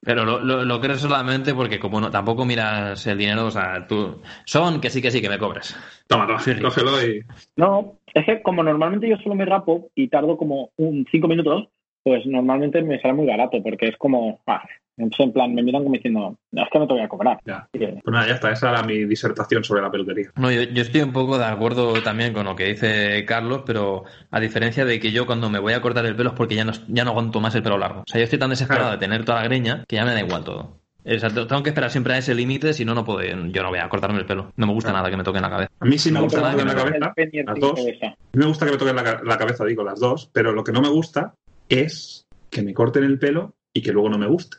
[0.00, 3.86] Pero lo, lo, lo, crees solamente porque como no, tampoco miras el dinero, o sea,
[3.86, 4.22] tú...
[4.46, 5.76] Son que sí, que sí, que me cobres.
[6.06, 6.58] Toma, toma, sí.
[6.60, 7.22] cógelo y...
[7.56, 11.68] No, es que como normalmente yo solo me rapo y tardo como un 5 minutos,
[12.02, 14.62] pues normalmente me sale muy barato porque es como, ah,
[14.98, 17.38] en plan, me miran como diciendo, no, es que no te voy a cobrar.
[17.44, 17.68] Ya.
[17.72, 20.30] Pues nada, ya está, esa era mi disertación sobre la peluquería.
[20.36, 24.04] No, yo, yo, estoy un poco de acuerdo también con lo que dice Carlos, pero
[24.30, 26.64] a diferencia de que yo cuando me voy a cortar el pelo es porque ya
[26.64, 28.00] no, ya no aguanto más el pelo largo.
[28.00, 30.20] O sea, yo estoy tan desesperado de tener toda la greña que ya me da
[30.20, 30.78] igual todo.
[31.04, 33.78] Exacto, tengo que esperar siempre a ese límite, si no, no puedo, yo no voy
[33.78, 34.52] a cortarme el pelo.
[34.56, 35.70] No me gusta nada que me toque en la cabeza.
[35.80, 37.80] A mí sí me gusta que me toque la cabeza, las dos.
[37.80, 40.64] A mí me gusta que me toquen la, la cabeza, digo, las dos, pero lo
[40.64, 41.34] que no me gusta
[41.68, 44.58] es que me corten el pelo y que luego no me guste.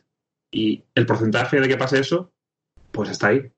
[0.52, 2.32] Y el porcentaje de que pase eso,
[2.91, 3.52] pues está ahí.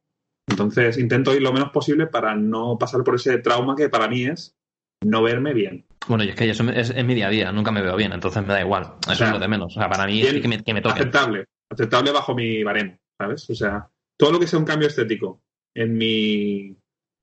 [0.48, 4.26] Entonces intento ir lo menos posible para no pasar por ese trauma que para mí
[4.26, 4.56] es
[5.04, 5.86] no verme bien.
[6.08, 8.12] Bueno, y es que eso es, es mi día a día, nunca me veo bien,
[8.12, 8.96] entonces me da igual.
[9.02, 9.76] Eso o sea, es lo de menos.
[9.76, 11.00] O sea, para mí es que me, que me toque.
[11.00, 13.50] Aceptable, aceptable bajo mi baremo, ¿sabes?
[13.50, 15.42] O sea, todo lo que sea un cambio estético
[15.76, 16.76] en mi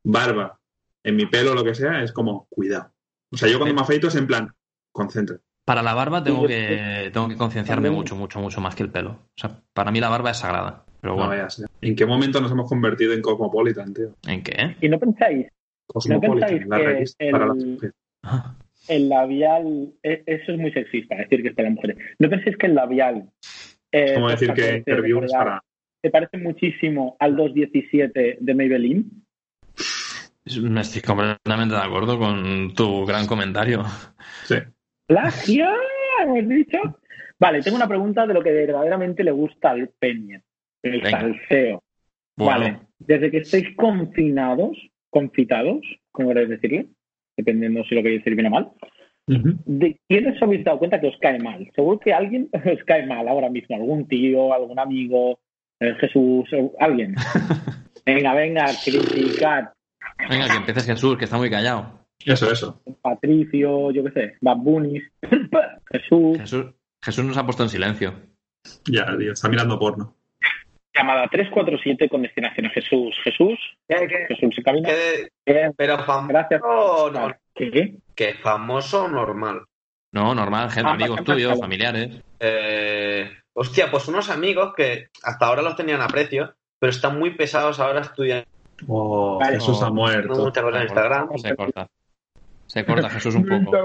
[0.04, 0.58] barba,
[1.04, 2.92] en mi pelo, lo que sea, es como, cuidado.
[3.32, 4.54] O sea, yo cuando me afeito es en plan,
[4.92, 5.42] concéntrate.
[5.68, 9.10] Para la barba tengo que, tengo que concienciarme mucho, mucho, mucho más que el pelo.
[9.10, 10.86] O sea, para mí la barba es sagrada.
[11.02, 11.34] Pero bueno.
[11.36, 14.14] No ¿En qué momento nos hemos convertido en Cosmopolitan, tío?
[14.26, 14.76] ¿En qué?
[14.80, 15.46] ¿Y no pensáis?
[15.86, 18.56] Cosmopolitan, ¿no pensáis la revista
[18.88, 21.98] el, labial, eso es muy sexista, decir que es para mujeres.
[22.18, 23.28] ¿No pensáis que el labial...
[23.92, 25.62] Eh, como decir que Interview es para...
[26.00, 29.04] ¿Te parece muchísimo al 217 de Maybelline?
[30.62, 33.84] Me estoy completamente de acuerdo con tu gran comentario.
[34.44, 34.56] Sí.
[35.08, 35.66] ¿Plagio?
[36.22, 36.78] ¿Hemos dicho?
[37.40, 40.40] Vale, tengo una pregunta de lo que verdaderamente le gusta al Peña,
[40.82, 41.10] el Venga.
[41.20, 41.82] salseo.
[42.36, 44.76] Bueno, Vale, desde que estáis confinados,
[45.10, 45.80] confitados,
[46.12, 46.86] como queréis decirle,
[47.36, 48.70] dependiendo si lo queréis decir bien o mal,
[49.28, 49.54] Ujú.
[49.64, 51.68] ¿de quién os habéis dado cuenta que os cae mal?
[51.74, 55.38] Seguro que alguien os cae mal ahora mismo, algún tío, algún amigo,
[55.80, 57.14] eh, Jesús, alguien.
[58.06, 59.64] Venga, venga, criticad.
[60.30, 61.97] venga, que empieces Jesús, que está muy callado.
[62.24, 62.82] Eso, eso.
[63.00, 65.00] Patricio, yo qué sé, Bad Bunny,
[65.92, 66.38] Jesús.
[66.38, 66.66] Jesús,
[67.02, 68.14] Jesús nos ha puesto en silencio.
[68.86, 70.14] Ya, tío, está mirando porno.
[70.94, 73.14] Llamada 347 con destinación a Jesús.
[73.22, 74.88] Jesús, ¿Qué, qué, Jesús se camina.
[74.88, 76.60] qué- Bien, pero famoso Gracias.
[76.60, 77.94] no, ¿Qué?
[78.16, 79.62] que famoso o normal.
[80.12, 81.60] No, normal, gente, Ah, amigos tuyos, claro.
[81.60, 82.20] familiares.
[82.40, 87.30] Eh, hostia, pues unos amigos que hasta ahora los tenían a precio, pero están muy
[87.36, 88.46] pesados ahora estudiando
[88.86, 89.54] Oh, Vale.
[89.56, 90.34] Jesús ha muerto.
[90.36, 91.28] muchas cosas en Instagram.
[91.38, 91.88] Se corta.
[92.68, 93.76] Se corta Jesús un poco.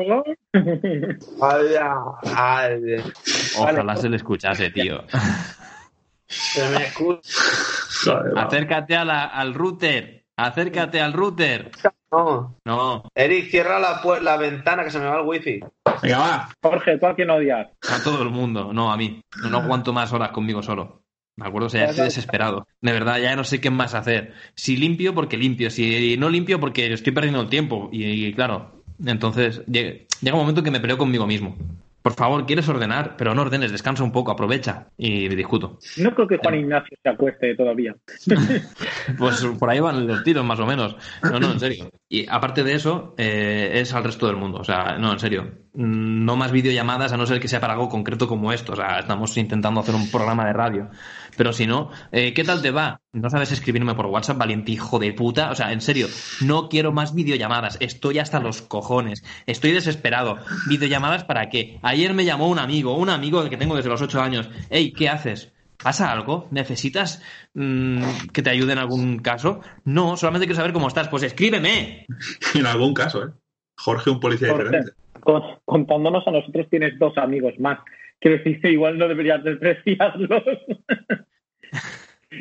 [3.57, 5.03] Ojalá se le escuchase, tío.
[6.27, 7.29] Se me escucha.
[8.35, 10.25] Acércate a la- al router.
[10.35, 11.71] Acércate al router.
[12.11, 12.55] No.
[12.65, 15.59] No, Eric, cierra la, la ventana que se me va el wifi.
[16.01, 16.49] Venga, va.
[16.61, 17.69] Jorge, ¿tú a quién odias?
[17.89, 19.21] a todo el mundo, no a mí.
[19.49, 21.02] No aguanto más horas conmigo solo.
[21.35, 21.67] ¿De acuerdo?
[21.67, 22.67] O sea, ya estoy desesperado.
[22.81, 24.33] De verdad, ya no sé qué más hacer.
[24.55, 25.69] Si limpio, porque limpio.
[25.69, 27.89] Si no limpio, porque estoy perdiendo el tiempo.
[27.91, 31.57] Y, y claro, entonces llega, llega un momento en que me peleo conmigo mismo.
[32.03, 34.87] Por favor, quieres ordenar, pero no ordenes, descansa un poco, aprovecha.
[34.97, 35.79] Y discuto.
[35.97, 37.95] No creo que Juan Ignacio se acueste todavía.
[39.17, 40.97] Pues por ahí van los tiros, más o menos.
[41.23, 41.89] No, no, en serio.
[42.09, 44.59] Y aparte de eso, eh, es al resto del mundo.
[44.59, 45.62] O sea, no, en serio.
[45.75, 48.73] No más videollamadas, a no ser que sea para algo concreto como esto.
[48.73, 50.89] O sea, estamos intentando hacer un programa de radio.
[51.35, 53.01] Pero si no, eh, ¿qué tal te va?
[53.11, 55.49] ¿No sabes escribirme por WhatsApp, valiente hijo de puta?
[55.49, 56.07] O sea, en serio,
[56.41, 57.77] no quiero más videollamadas.
[57.79, 59.23] Estoy hasta los cojones.
[59.47, 60.37] Estoy desesperado.
[60.67, 61.79] ¿Videollamadas para qué?
[61.81, 64.49] Ayer me llamó un amigo, un amigo que tengo desde los 8 años.
[64.69, 65.53] Hey, ¿qué haces?
[65.81, 66.47] ¿Pasa algo?
[66.51, 67.21] ¿Necesitas
[67.55, 69.61] mm, que te ayude en algún caso?
[69.83, 71.09] No, solamente quiero saber cómo estás.
[71.09, 72.05] Pues escríbeme.
[72.55, 73.31] En algún caso, ¿eh?
[73.75, 74.65] Jorge, un policía Jorge.
[74.65, 75.02] diferente.
[75.23, 77.79] Con- contándonos a nosotros tienes dos amigos más.
[78.19, 80.43] Quiero decir igual no deberías despreciarlos.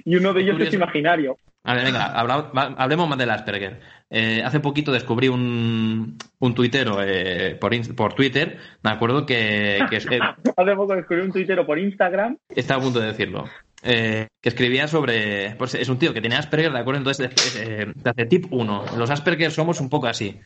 [0.04, 1.36] y uno de ellos es imaginario.
[1.64, 3.78] A ver, venga, habla- hablemos más del Asperger.
[4.10, 9.96] Eh, hace poquito descubrí un, un tuitero eh, por, por Twitter, me acuerdo que, que
[9.96, 10.20] eh,
[10.56, 12.36] Hace poco descubrí un tuitero por Instagram.
[12.48, 13.44] estaba a punto de decirlo.
[13.84, 15.54] eh, que escribía sobre.
[15.56, 16.98] Pues es un tío que tiene Asperger, ¿de acuerdo?
[16.98, 18.84] Entonces eh, te hace tip 1.
[18.98, 20.40] Los Asperger somos un poco así.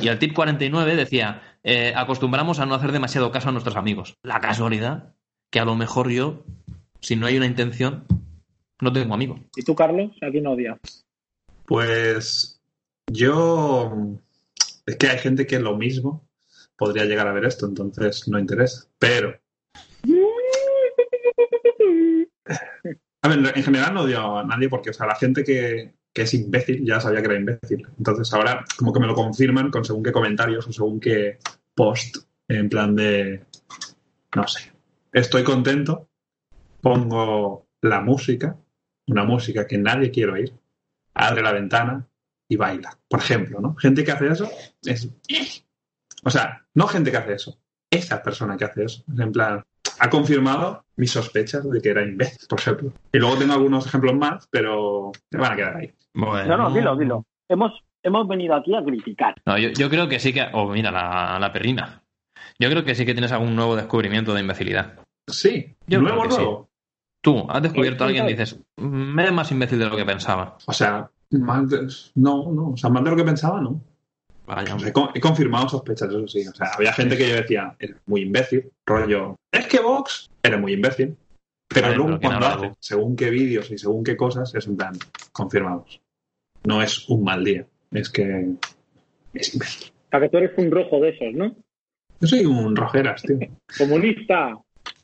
[0.00, 4.16] Y el tip 49 decía, eh, acostumbramos a no hacer demasiado caso a nuestros amigos.
[4.22, 5.14] La casualidad
[5.50, 6.44] que a lo mejor yo,
[7.00, 8.04] si no hay una intención,
[8.80, 9.40] no tengo amigos.
[9.56, 10.78] ¿Y tú, Carlos, a quién odias?
[11.66, 12.60] Pues
[13.06, 14.18] yo...
[14.86, 16.26] Es que hay gente que lo mismo
[16.76, 18.86] podría llegar a ver esto, entonces no interesa.
[18.98, 19.38] Pero...
[23.24, 26.22] A ver, en general no odio a nadie porque, o sea, la gente que, que
[26.22, 27.86] es imbécil ya sabía que era imbécil.
[27.98, 31.38] Entonces ahora como que me lo confirman con según qué comentarios o según qué
[31.74, 33.44] post en plan de,
[34.34, 34.72] no sé,
[35.12, 36.08] estoy contento,
[36.80, 38.56] pongo la música,
[39.06, 40.54] una música que nadie quiere oír,
[41.14, 42.06] abre la ventana
[42.48, 43.74] y baila, por ejemplo, ¿no?
[43.76, 44.50] Gente que hace eso
[44.84, 45.08] es...
[46.24, 47.58] O sea, no gente que hace eso,
[47.90, 49.04] esa persona que hace eso.
[49.12, 49.64] Es en plan,
[50.04, 52.92] ha confirmado mis sospechas de que era imbécil, por ejemplo.
[53.12, 55.92] Y luego tengo algunos ejemplos más, pero se van a quedar ahí.
[56.14, 57.24] No, no, dilo, dilo.
[57.48, 59.34] Hemos, hemos venido aquí a criticar.
[59.46, 60.44] No, yo, yo creo que sí que.
[60.52, 62.02] O mira, la, la perrina.
[62.58, 64.98] Yo creo que sí que tienes algún nuevo descubrimiento de imbecilidad.
[65.28, 66.36] Sí, Yo nuevo, sí.
[66.36, 66.68] nuevo.
[67.22, 70.56] Tú has descubierto a alguien y dices, me es más imbécil de lo que pensaba.
[70.66, 71.86] O sea, más de-
[72.16, 73.80] no, no, o sea, más de lo que pensaba, no.
[74.46, 76.46] Vaya, he, con- he confirmado sospechas, eso sí.
[76.46, 80.60] O sea, había gente que yo decía, eres muy imbécil, rollo, es que Vox, eres
[80.60, 81.16] muy imbécil.
[81.68, 84.66] Pero Vale, luego pero ¿quién cuando hace según qué vídeos y según qué cosas, es
[84.66, 84.92] en plan,
[85.32, 86.00] confirmados.
[86.64, 88.56] No es un mal día, es que
[89.32, 89.90] es imbécil.
[89.90, 91.56] O sea, que tú eres un rojo de esos, ¿no?
[92.20, 93.38] Yo soy un rojeras, tío.
[93.78, 94.58] Comunista.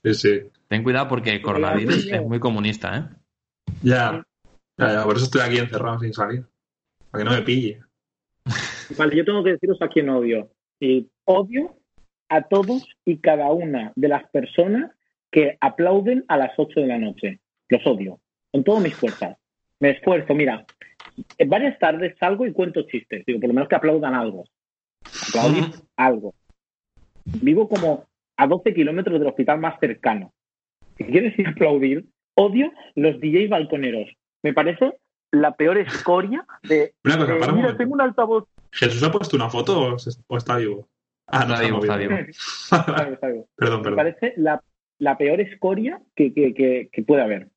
[0.04, 0.40] Sí, sí.
[0.68, 3.04] Ten cuidado porque el coronavirus es muy comunista, ¿eh?
[3.82, 4.22] Ya.
[4.76, 6.44] ya, ya, por eso estoy aquí encerrado sin salir.
[7.10, 7.80] Para que no me pille.
[8.96, 10.50] Vale, yo tengo que deciros a quién odio.
[10.80, 11.76] Y odio
[12.28, 14.92] a todos y cada una de las personas
[15.30, 17.40] que aplauden a las 8 de la noche.
[17.68, 18.20] Los odio.
[18.52, 19.36] Con todas mis fuerzas.
[19.80, 20.34] Me esfuerzo.
[20.34, 20.64] Mira,
[21.36, 23.24] en varias tardes salgo y cuento chistes.
[23.26, 24.44] Digo, por lo menos que aplaudan algo.
[25.28, 25.82] Aplauden Ujú.
[25.96, 26.34] algo.
[27.24, 28.06] Vivo como
[28.36, 30.32] a 12 kilómetros del hospital más cercano.
[30.96, 34.08] Si quieres ir a aplaudir, odio los DJ balconeros.
[34.42, 34.94] Me parece
[35.32, 39.10] la peor escoria de, Una cosa, de, para un mira, tengo un altavoz ¿Jesús ha
[39.10, 40.88] puesto una foto o, se- o está vivo?
[41.26, 42.14] Ah, no Está vivo, está vivo.
[42.40, 43.44] Sabe.
[43.56, 43.96] perdón, Me perdón.
[43.96, 44.62] parece la,
[44.98, 47.48] la peor escoria que, que, que, que puede haber.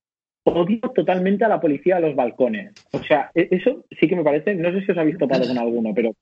[0.44, 2.74] Odio totalmente a la policía a los balcones.
[2.92, 5.58] O sea, e- eso sí que me parece, no sé si os habéis topado con
[5.58, 6.14] alguno, pero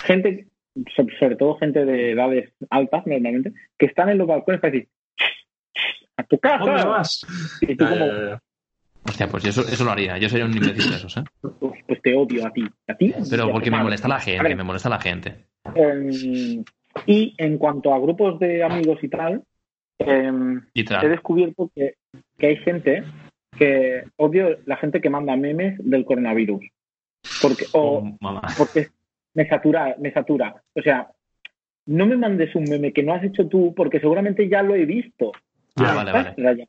[0.00, 0.48] gente,
[0.96, 4.88] so- sobre todo gente de edades altas normalmente, que están en los balcones para decir,
[6.16, 6.64] a tu casa.
[6.64, 7.26] ¿Dónde vas?
[7.60, 8.42] Y tú Ya, como, ya, ya, ya.
[9.04, 10.16] Hostia, pues yo eso, eso lo haría.
[10.18, 11.24] Yo sería un imbécil de esos, ¿eh?
[11.60, 12.64] "Uf, pues te odio a ti.
[12.86, 13.12] A ti.
[13.30, 13.84] Pero porque me madre".
[13.84, 15.46] molesta la gente, me molesta la gente.
[15.74, 16.64] em,
[17.06, 19.42] y en cuanto a grupos de amigos y tal,
[19.98, 21.94] em, Y he descubierto que,
[22.38, 23.04] que hay gente
[23.56, 26.62] que odio la gente que manda memes del coronavirus.
[27.40, 28.88] Porque, o, Oh, porque
[29.34, 30.54] me satura, me satura.
[30.74, 31.08] O sea,
[31.86, 34.84] no me mandes un meme que no has hecho tú porque seguramente ya lo he
[34.84, 35.32] visto.
[35.76, 36.66] Ah, vale, vale.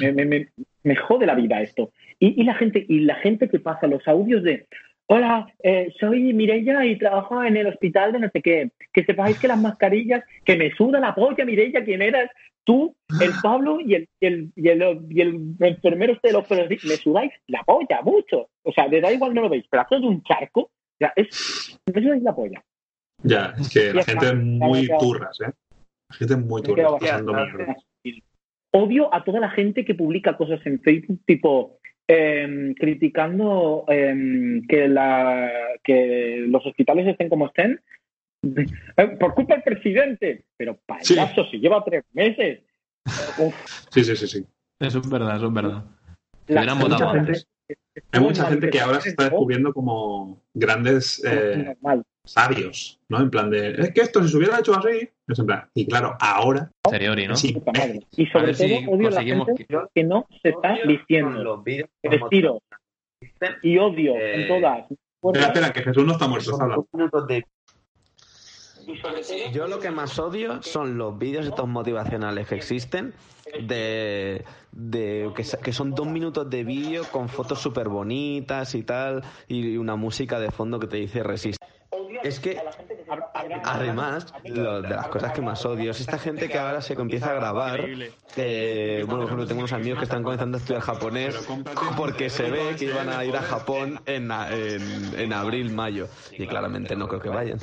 [0.00, 0.48] Me, me- me-
[0.88, 1.92] me jode la vida esto.
[2.18, 4.66] Y, y la gente, y la gente que pasa los audios de
[5.10, 8.70] Hola, eh, soy Mireia y trabajo en el hospital de no sé qué.
[8.92, 12.30] Que sepáis que las mascarillas, que me suda la polla, Mireia, ¿quién eras?
[12.62, 16.50] Tú, el Pablo y el, y el, y el, y el enfermero de los.
[16.50, 18.50] Me sudáis la polla, mucho.
[18.62, 20.60] O sea, de da igual no lo veis, pero haces un charco.
[20.60, 22.62] O sea, es, me sudáis la polla.
[23.22, 25.52] Ya, es que la gente es muy turras, ¿eh?
[26.10, 27.76] La gente es muy turras, pasando mierda.
[28.72, 34.88] Odio a toda la gente que publica cosas en Facebook, tipo em, criticando em, que,
[34.88, 35.50] la,
[35.82, 37.80] que los hospitales estén como estén
[38.96, 40.44] eh, por culpa del presidente.
[40.56, 42.60] Pero payaso, si lleva tres meses.
[43.38, 43.54] Uf,
[43.90, 44.46] Sí, sí, sí, sí.
[44.80, 45.84] Eso es verdad, eso es verdad.
[46.48, 47.48] la- hubieran votado gente, antes.
[48.12, 51.74] Hay mucha gente que ahora se está descubriendo como grandes eh,
[52.24, 53.20] sabios, ¿no?
[53.20, 55.86] En plan de, es que esto si se hubiera hecho así, es en plan, y
[55.86, 57.36] claro, ahora Seriori, ¿no?
[57.36, 57.56] sí.
[58.16, 61.62] Y sobre todo si odio a la gente que- que no se está vistiendo.
[61.62, 62.62] vídeos Vestido.
[63.62, 64.84] Y odio Eh, en todas.
[65.22, 66.82] Espera, espera, que Jesús no está muerto, está Son hablando.
[66.92, 67.44] dos minutos de
[69.52, 73.12] Yo lo que más odio son los vídeos estos motivacionales que existen
[73.62, 79.22] de, de que, que son dos minutos de vídeo con fotos súper bonitas y tal
[79.46, 81.58] y una música de fondo que te dice resiste.
[82.22, 82.58] Es que
[83.64, 87.30] además lo- de las cosas que más odio es esta gente que ahora se empieza
[87.30, 87.80] a grabar.
[88.36, 91.48] eh, bueno, por ejemplo, tengo unos amigos que están comenzando a estudiar japonés
[91.96, 94.82] porque se ve que iban a ir a Japón en, a- en,
[95.18, 96.08] en abril, mayo.
[96.32, 97.58] Y claramente no creo que vayan.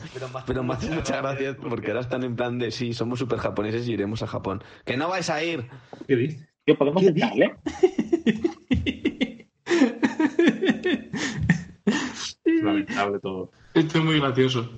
[0.45, 3.88] Pero me hace mucha gracia porque ahora están en plan de sí, somos súper japoneses
[3.88, 4.63] y iremos a Japón.
[4.86, 5.67] ¡Que no vais a ir!
[6.08, 6.47] ¿Qué dices?
[6.65, 7.55] Tío, podemos echarle.
[12.45, 13.51] Es lamentable todo.
[13.73, 14.69] Esto es muy gracioso.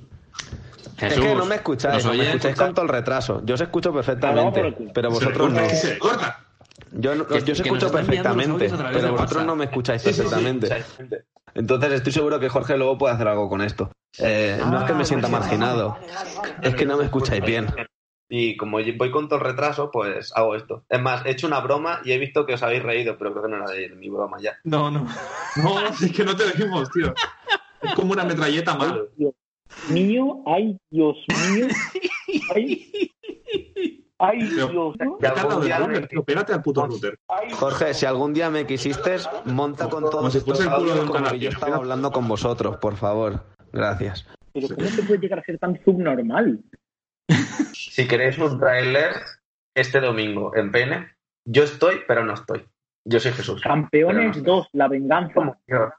[0.99, 3.41] Es que no me escucháis, no me escucháis con todo el retraso.
[3.45, 5.61] Yo os escucho perfectamente, pero vosotros no.
[5.67, 6.43] que se corta.
[6.91, 10.83] Yo, no- Que- yo os escucho perfectamente, pero vosotros no me escucháis perfectamente.
[11.53, 13.91] Entonces estoy seguro que Jorge luego puede hacer algo con esto.
[14.19, 15.97] Eh, no es que me sienta marginado,
[16.61, 17.67] es que no me escucháis bien.
[18.29, 20.83] Y como voy con todo el retraso, pues hago esto.
[20.89, 23.43] Es más, he hecho una broma y he visto que os habéis reído, pero creo
[23.43, 24.57] que no era de mi broma ya.
[24.65, 25.07] No, no.
[25.55, 27.13] No, es que no te dijimos, tío.
[27.81, 29.07] Es como una metralleta mal.
[29.89, 31.17] Mío, ay, Dios
[31.51, 31.67] mío.
[32.53, 33.11] Ay,
[34.19, 34.93] ay Dios mío.
[36.25, 37.19] Vete al puto router.
[37.53, 40.91] Jorge, si algún día me quisiste, monta con todos si estos fuese el culo de
[40.91, 43.45] audios un como yo estaba hablando con vosotros, por favor.
[43.71, 44.27] Gracias.
[44.53, 46.59] pero ¿cómo se puede llegar a ser tan subnormal?
[47.73, 49.11] Si queréis un tráiler,
[49.75, 51.07] este domingo en Pene,
[51.45, 52.65] yo estoy, pero no estoy.
[53.05, 53.61] Yo soy Jesús.
[53.61, 54.55] Campeones Pero no.
[54.59, 55.33] 2, la venganza.
[55.33, 55.93] como Dios.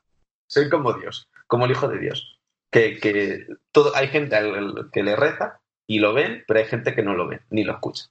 [0.46, 2.37] Soy como Dios, como el Hijo de Dios.
[2.70, 6.66] Que, que todo, hay gente al- al que le reza y lo ven, pero hay
[6.66, 8.04] gente que no lo ve ni lo escucha.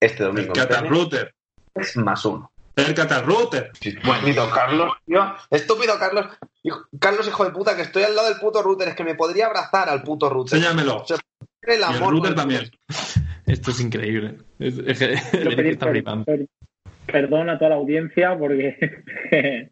[0.00, 1.34] Este domingo en Acércate al Pene router.
[1.74, 2.50] es más uno.
[2.76, 3.70] Acércate al router.
[3.80, 5.34] Estúpido Carlos, tío.
[5.50, 6.26] Estúpido Carlos.
[6.64, 8.88] Hijo- Carlos, hijo de puta, que estoy al lado del puto router.
[8.88, 10.58] Es que me podría abrazar al puto router.
[10.58, 11.04] Enséñamelo.
[11.62, 12.70] El Y el amor router con- también.
[13.46, 14.38] Esto es increíble.
[14.58, 15.12] Es, es el
[15.68, 15.92] está
[16.24, 16.46] per-
[17.06, 18.76] perdón a toda la audiencia porque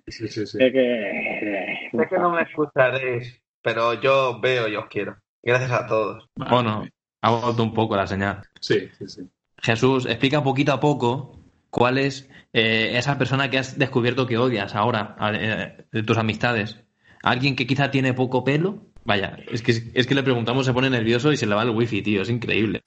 [0.07, 0.47] Sí, sí, sí.
[0.59, 5.17] sé que Sé que no me escucharéis, pero yo veo y os quiero.
[5.43, 6.29] Gracias a todos.
[6.37, 6.87] Bueno,
[7.21, 8.43] ha vuelto un poco la señal.
[8.61, 9.23] Sí, sí, sí.
[9.59, 11.39] Jesús, explica poquito a poco
[11.71, 16.81] cuál es eh, esa persona que has descubierto que odias ahora eh, de tus amistades.
[17.23, 18.87] Alguien que quizá tiene poco pelo.
[19.05, 21.71] Vaya, es que, es que le preguntamos, se pone nervioso y se le va el
[21.71, 22.23] wifi, tío.
[22.23, 22.83] Es increíble.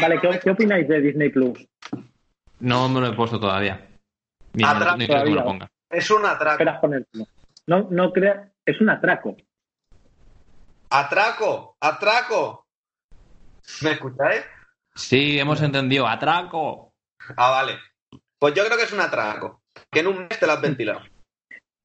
[0.00, 1.64] Vale, ¿qué, qué opináis de Disney Plus?
[2.60, 3.86] No me lo he puesto todavía.
[4.54, 4.64] Ni,
[4.96, 5.70] ni que me lo ponga.
[5.90, 6.52] Es un atraco.
[6.52, 7.26] Esperas ponértelo.
[7.66, 9.36] No, no creas, es un atraco.
[10.90, 11.76] ¡Atraco!
[11.80, 12.66] ¡Atraco!
[13.82, 14.44] ¿Me escucháis?
[14.94, 16.06] Sí, hemos entendido.
[16.06, 16.92] ¡Atraco!
[17.36, 17.78] Ah, vale.
[18.38, 19.60] Pues yo creo que es un atraco.
[19.90, 21.00] Que en un mes te lo has ventilado.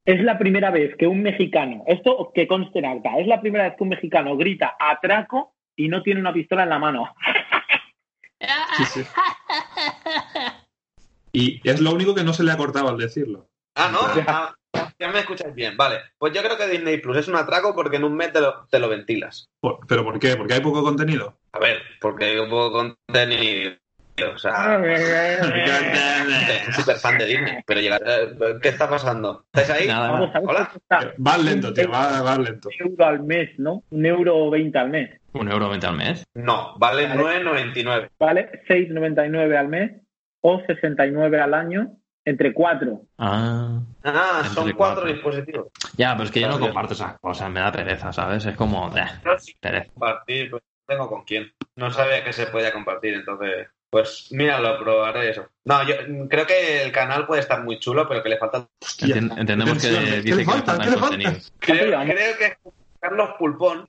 [0.06, 3.66] Es la primera vez que un mexicano, esto que conste en acta, es la primera
[3.66, 7.14] vez que un mexicano grita atraco y no tiene una pistola en la mano.
[8.76, 9.04] Sí, sí.
[11.32, 13.48] Y es lo único que no se le ha cortado al decirlo.
[13.74, 14.00] Ah, ¿no?
[14.28, 14.54] Ah,
[15.00, 15.76] ya me escucháis bien.
[15.78, 15.98] Vale.
[16.18, 18.68] Pues yo creo que Disney Plus es un atraco porque en un mes te lo,
[18.70, 19.48] te lo ventilas.
[19.60, 20.36] Por- ¿Pero por qué?
[20.36, 21.38] ¿Porque hay poco contenido?
[21.52, 23.74] A ver, porque hay un poco contenido.
[24.32, 27.58] O sea, soy súper fan de Disney.
[27.66, 29.46] Pero llegar, eh, ¿qué está pasando?
[29.54, 29.88] ¿Estáis ahí?
[29.88, 30.72] Nada, Hola.
[30.76, 31.14] está.
[31.18, 32.70] Vas lento, tío, vas, vas lento.
[32.80, 33.84] Un euro al mes, ¿no?
[33.90, 35.20] Un euro veinte al mes.
[35.34, 36.24] Un euro veinte al mes.
[36.36, 37.44] No, vale Vale.
[37.44, 38.10] 9.99.
[38.20, 38.52] ¿Vale?
[38.70, 39.92] 6,99 al mes
[40.42, 43.02] o 69 al año entre cuatro.
[43.18, 43.80] Ah.
[44.04, 44.78] Ah, Entre son cuatro.
[44.78, 45.68] cuatro dispositivos.
[45.98, 47.50] Ya, pero es que yo no comparto esas cosas.
[47.52, 48.46] Me da pereza, ¿sabes?
[48.46, 48.96] Es como...
[48.98, 49.92] eh, Yo sí pereza.
[49.94, 51.52] compartir, pues no tengo con quién.
[51.76, 55.48] No sabía que se podía compartir, entonces, pues mira, lo probaré eso.
[55.66, 55.96] No, yo
[56.30, 58.68] creo que el canal puede estar muy chulo, pero que le falta.
[59.00, 59.92] Enten- entendemos que ¿eh?
[59.92, 60.66] ¿Qué dice le que le falta?
[60.74, 61.32] falta ¿Qué le contenido.
[61.32, 61.48] falta?
[61.60, 62.58] Creo, creo que es
[63.00, 63.88] Carlos Pulpón.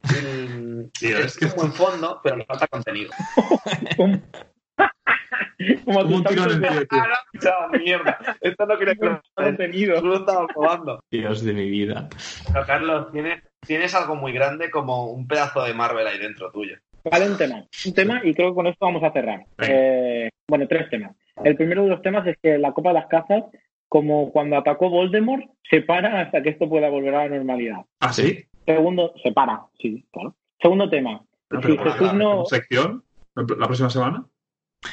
[0.98, 3.10] Tío, es es que- como en fondo, pero le falta contenido.
[5.84, 6.98] Como, como un en el hábitos pie, tío.
[7.52, 8.18] Ah, no, mierda.
[8.40, 10.00] Esto no quería que lo contenido.
[10.00, 11.02] Tú lo estabas probando.
[11.10, 12.08] Dios de mi vida.
[12.52, 16.76] Pero, Carlos, tienes, tienes algo muy grande como un pedazo de Marvel ahí dentro tuyo.
[17.10, 17.64] Vale, un tema.
[17.86, 19.44] Un tema y creo que con esto vamos a cerrar.
[19.58, 21.14] Eh, bueno, tres temas.
[21.42, 23.44] El primero de los temas es que la Copa de las Cazas,
[23.88, 27.78] como cuando atacó Voldemort, se para hasta que esto pueda volver a la normalidad.
[28.00, 28.44] ¿Ah, sí?
[28.64, 30.34] Segundo, se para, sí, claro.
[30.60, 31.20] Segundo tema.
[31.50, 32.44] Si pero para Jesús la- no...
[32.46, 33.04] ¿Sección?
[33.34, 34.24] ¿La próxima semana?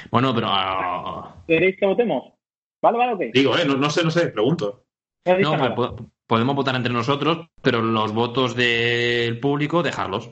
[0.09, 0.47] Bueno, pero...
[0.49, 2.33] ah, ¿Queréis que votemos?
[2.81, 3.21] Vale, vale, ok.
[3.33, 4.83] Digo, eh, no, no sé, no sé, pregunto.
[5.25, 10.31] No po- podemos votar entre nosotros, pero los votos del público dejarlos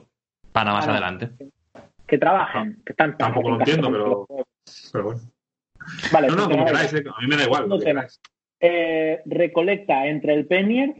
[0.52, 1.30] para más Ah, adelante.
[2.08, 4.26] Que trabajen, que están Tampoco lo entiendo, pero-
[4.94, 5.20] bueno.
[6.12, 7.70] Vale, No, no, segundo como queráis, eh, a mí me da igual.
[7.70, 7.96] lo que.
[8.62, 10.94] Eh, recolecta entre el pennier.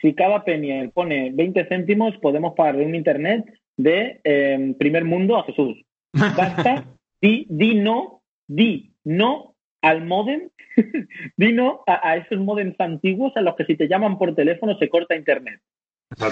[0.00, 3.44] Si cada pennier pone 20 céntimos, podemos pagarle un internet
[3.76, 5.76] de eh, primer mundo a Jesús.
[6.12, 6.84] Basta,
[7.20, 10.48] di, di no, di no al modem,
[11.36, 14.76] di no a, a esos modems antiguos a los que si te llaman por teléfono
[14.78, 15.60] se corta internet.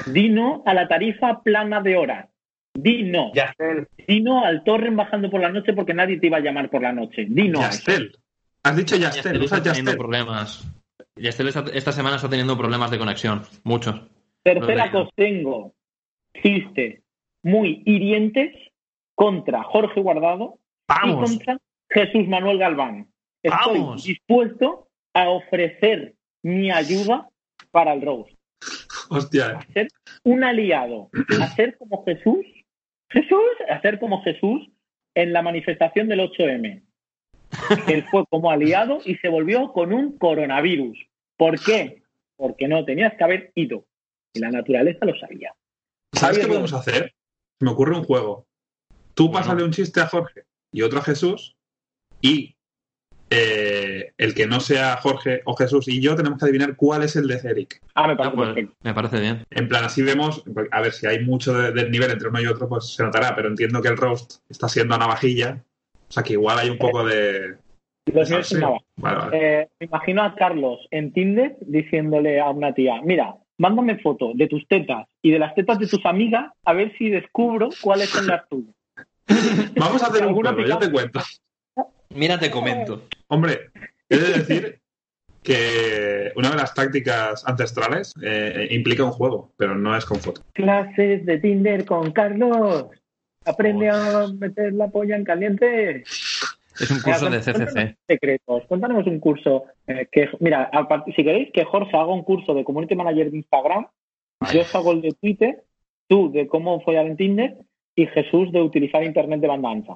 [0.06, 2.28] Di no a la tarifa plana de horas.
[2.74, 3.32] Di no.
[4.06, 6.82] Di no al torrent bajando por la noche porque nadie te iba a llamar por
[6.82, 7.26] la noche.
[7.28, 7.60] Di no.
[7.60, 8.16] Yastel.
[8.62, 10.66] Has dicho Yastel, Yastel está teniendo problemas.
[11.16, 13.42] Yastel está- esta semana está teniendo problemas de conexión.
[13.64, 14.00] Muchos.
[14.42, 15.74] Tercera tengo
[16.42, 17.02] chistes
[17.42, 18.52] muy hirientes
[19.14, 20.58] contra Jorge Guardado
[20.88, 21.30] y ¡Vamos!
[21.30, 21.58] contra
[21.90, 23.08] Jesús Manuel Galván.
[23.42, 24.04] Estoy ¡Vamos!
[24.04, 27.28] dispuesto a ofrecer mi ayuda
[27.70, 28.32] para el roast.
[29.08, 29.88] Hostia, A ser
[30.24, 31.10] un aliado,
[31.40, 32.44] a ser como Jesús,
[33.10, 34.68] Jesús, a ser como Jesús
[35.14, 36.82] en la manifestación del 8M.
[37.88, 40.98] Él fue como aliado y se volvió con un coronavirus.
[41.36, 42.02] ¿Por qué?
[42.36, 43.86] Porque no tenías que haber ido.
[44.32, 45.54] Y la naturaleza lo sabía.
[46.12, 47.14] ¿sabes qué podemos hacer?
[47.60, 48.46] Me ocurre un juego.
[49.14, 49.38] Tú Bueno.
[49.38, 50.42] pásale un chiste a Jorge
[50.76, 51.56] y otro Jesús,
[52.20, 52.54] y
[53.30, 57.16] eh, el que no sea Jorge o Jesús y yo tenemos que adivinar cuál es
[57.16, 57.80] el de Eric.
[57.94, 58.74] Ah, me Ah, parece pues, perfecto.
[58.84, 59.44] me parece bien.
[59.50, 62.46] En plan, así vemos, a ver, si hay mucho de- del nivel entre uno y
[62.46, 65.64] otro, pues se notará, pero entiendo que el roast está siendo a navajilla,
[66.08, 67.56] o sea que igual hay un poco de...
[68.44, 68.56] Sí.
[68.98, 69.62] Vale, vale.
[69.62, 74.46] Eh, me imagino a Carlos en Tinder diciéndole a una tía, mira, mándame foto de
[74.46, 78.28] tus tetas y de las tetas de tus amigas a ver si descubro cuáles son
[78.28, 78.75] las tuyas.
[79.76, 81.20] Vamos a hacer un juego, yo te cuento.
[82.10, 83.02] Mira, te comento.
[83.28, 83.70] Hombre,
[84.08, 84.80] he de decir
[85.42, 90.42] que una de las tácticas ancestrales eh, implica un juego, pero no es con foto.
[90.52, 92.86] Clases de Tinder con Carlos.
[93.44, 96.02] Aprende a meter la polla en caliente.
[96.02, 97.96] Es un curso de Mira, CCC.
[98.08, 98.64] Secretos.
[98.66, 99.64] Cuéntanos un curso.
[99.86, 103.36] eh, que Mira, aparte- si queréis que Jorge haga un curso de Community Manager de
[103.36, 103.86] Instagram,
[104.52, 105.62] yo os hago el de Twitter,
[106.08, 107.56] tú de cómo follar en Tinder
[107.96, 109.94] y Jesús de utilizar Internet de banda ancha.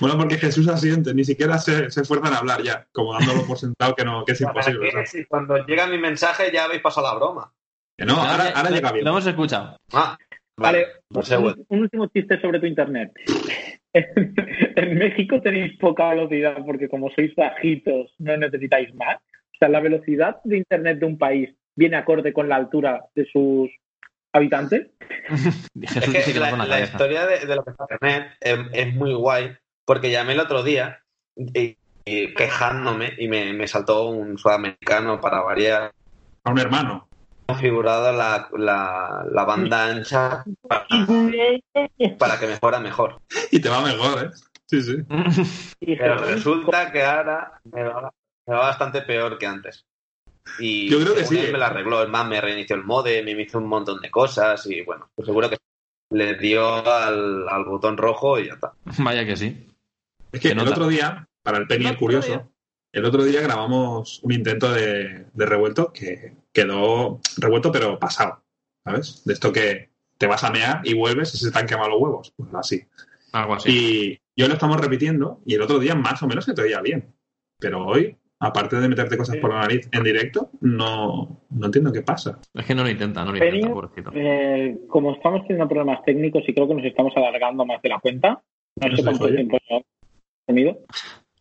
[0.00, 3.58] bueno, porque Jesús asiente, ni siquiera se, se esfuerzan a hablar ya, como dándolo por
[3.58, 4.90] sentado que, no, que es imposible.
[5.28, 7.52] Cuando llega mi mensaje ya habéis pasado la broma.
[7.96, 9.04] Que no, ahora, ahora Lo- llega bien.
[9.04, 9.76] Lo hemos escuchado.
[9.92, 10.16] Ah,
[10.56, 11.36] Vale, vale.
[11.36, 11.64] Un, bueno.
[11.68, 13.12] un último chiste sobre tu Internet.
[13.94, 19.16] en México tenéis poca velocidad porque como sois bajitos no necesitáis más.
[19.16, 23.24] O sea, la velocidad de Internet de un país viene acorde con la altura de
[23.26, 23.70] sus
[24.32, 24.88] habitantes.
[25.80, 28.58] Jesús Es que que la, la la historia de, de lo que está internet es,
[28.72, 31.02] es muy guay, porque llamé el otro día
[31.36, 35.92] y, y quejándome y me, me saltó un sudamericano para variar.
[36.44, 37.08] A un hermano.
[37.46, 40.86] configurado la, la, la banda ancha para,
[42.18, 43.20] para que mejora mejor.
[43.50, 44.30] Y te va mejor, ¿eh?
[44.66, 44.96] Sí, sí.
[45.80, 48.12] Pero resulta que ahora me va,
[48.46, 49.86] me va bastante peor que antes.
[50.58, 51.50] Y Yo creo que sí, ¿eh?
[51.52, 52.02] me la arregló.
[52.02, 55.26] Es más, me reinició el modem, me hizo un montón de cosas y bueno, pues
[55.26, 55.56] seguro que
[56.10, 58.72] le dio al, al botón rojo y ya está.
[58.98, 59.66] Vaya que sí.
[60.32, 60.70] Es que el nota.
[60.70, 62.50] otro día, para el Penny curioso,
[62.92, 68.42] el otro día grabamos un intento de, de revuelto que quedó revuelto pero pasado,
[68.84, 69.24] ¿sabes?
[69.24, 72.00] De esto que te vas a mear y vuelves y se te han quemado los
[72.00, 72.32] huevos.
[72.36, 72.84] Pues así.
[73.32, 73.70] Algo así.
[73.70, 76.80] Y yo lo estamos repitiendo y el otro día más o menos se te oía
[76.80, 77.14] bien.
[77.58, 82.02] Pero hoy, aparte de meterte cosas por la nariz en directo, no, no entiendo qué
[82.02, 82.38] pasa.
[82.54, 84.10] Es que no lo intenta, no lo Penny, intenta, pobrecito.
[84.14, 87.98] eh, como estamos teniendo problemas técnicos y creo que nos estamos alargando más de la
[87.98, 88.40] cuenta,
[88.80, 89.34] no sé cuánto oye.
[89.36, 89.84] tiempo hemos
[90.46, 90.78] tenido.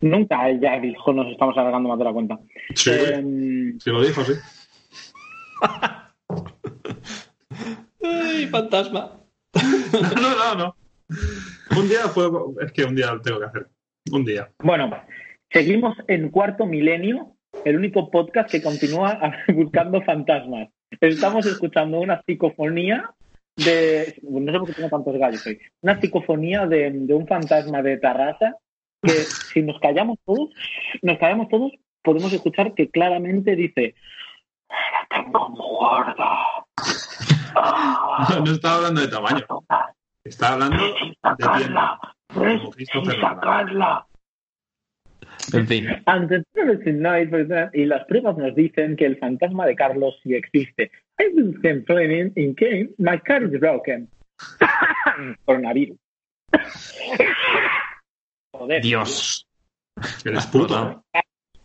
[0.01, 2.39] Nunca ella dijo nos estamos alargando más de la cuenta.
[2.75, 4.33] Sí, Eh, si lo dijo, sí.
[8.03, 9.13] ¡Ay, fantasma!
[10.21, 10.75] No, no, no.
[11.79, 12.29] Un día fue.
[12.61, 13.67] Es que un día lo tengo que hacer.
[14.11, 14.51] Un día.
[14.59, 14.89] Bueno,
[15.51, 17.35] seguimos en cuarto milenio,
[17.65, 19.19] el único podcast que continúa
[19.53, 20.69] buscando fantasmas.
[21.01, 23.11] Estamos escuchando una psicofonía
[23.55, 24.19] de.
[24.23, 25.59] No sé por qué tengo tantos gallos hoy.
[25.81, 28.55] Una psicofonía de, de un fantasma de Tarrasa
[29.01, 30.49] que si nos callamos todos,
[31.01, 31.71] nos callamos todos,
[32.01, 33.95] podemos escuchar que claramente dice:
[34.69, 36.39] La tengo muy gorda.
[38.29, 39.45] No, no estaba hablando de tamaño.
[40.23, 41.81] Estaba hablando de tiempo.
[42.33, 44.06] Como Christopher Nolan.
[45.53, 45.87] En fin.
[46.05, 50.91] But- y las pruebas nos dicen que el fantasma de Carlos sí existe.
[51.19, 54.07] I will complaining in game, my car is broken.
[55.45, 55.97] Coronavirus.
[58.51, 59.47] Joder, Dios.
[60.25, 61.03] Eres puto.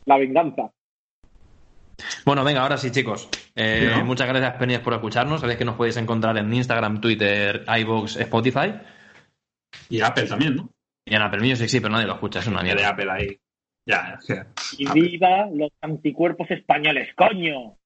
[0.06, 0.70] la venganza.
[2.24, 3.28] Bueno, venga, ahora sí, chicos.
[3.54, 4.02] Eh.
[4.04, 5.40] Muchas gracias, Penny, por escucharnos.
[5.40, 8.74] Sabéis que nos podéis encontrar en Instagram, Twitter, iVoox, Spotify.
[9.88, 10.70] Y Apple también, ¿no?
[11.04, 12.90] Y en Apple Music, sí, pero nadie lo escucha, es una Ni de mierda.
[12.90, 13.38] Apple ahí.
[13.84, 14.18] Ya.
[14.78, 17.76] Y viva los anticuerpos españoles, coño.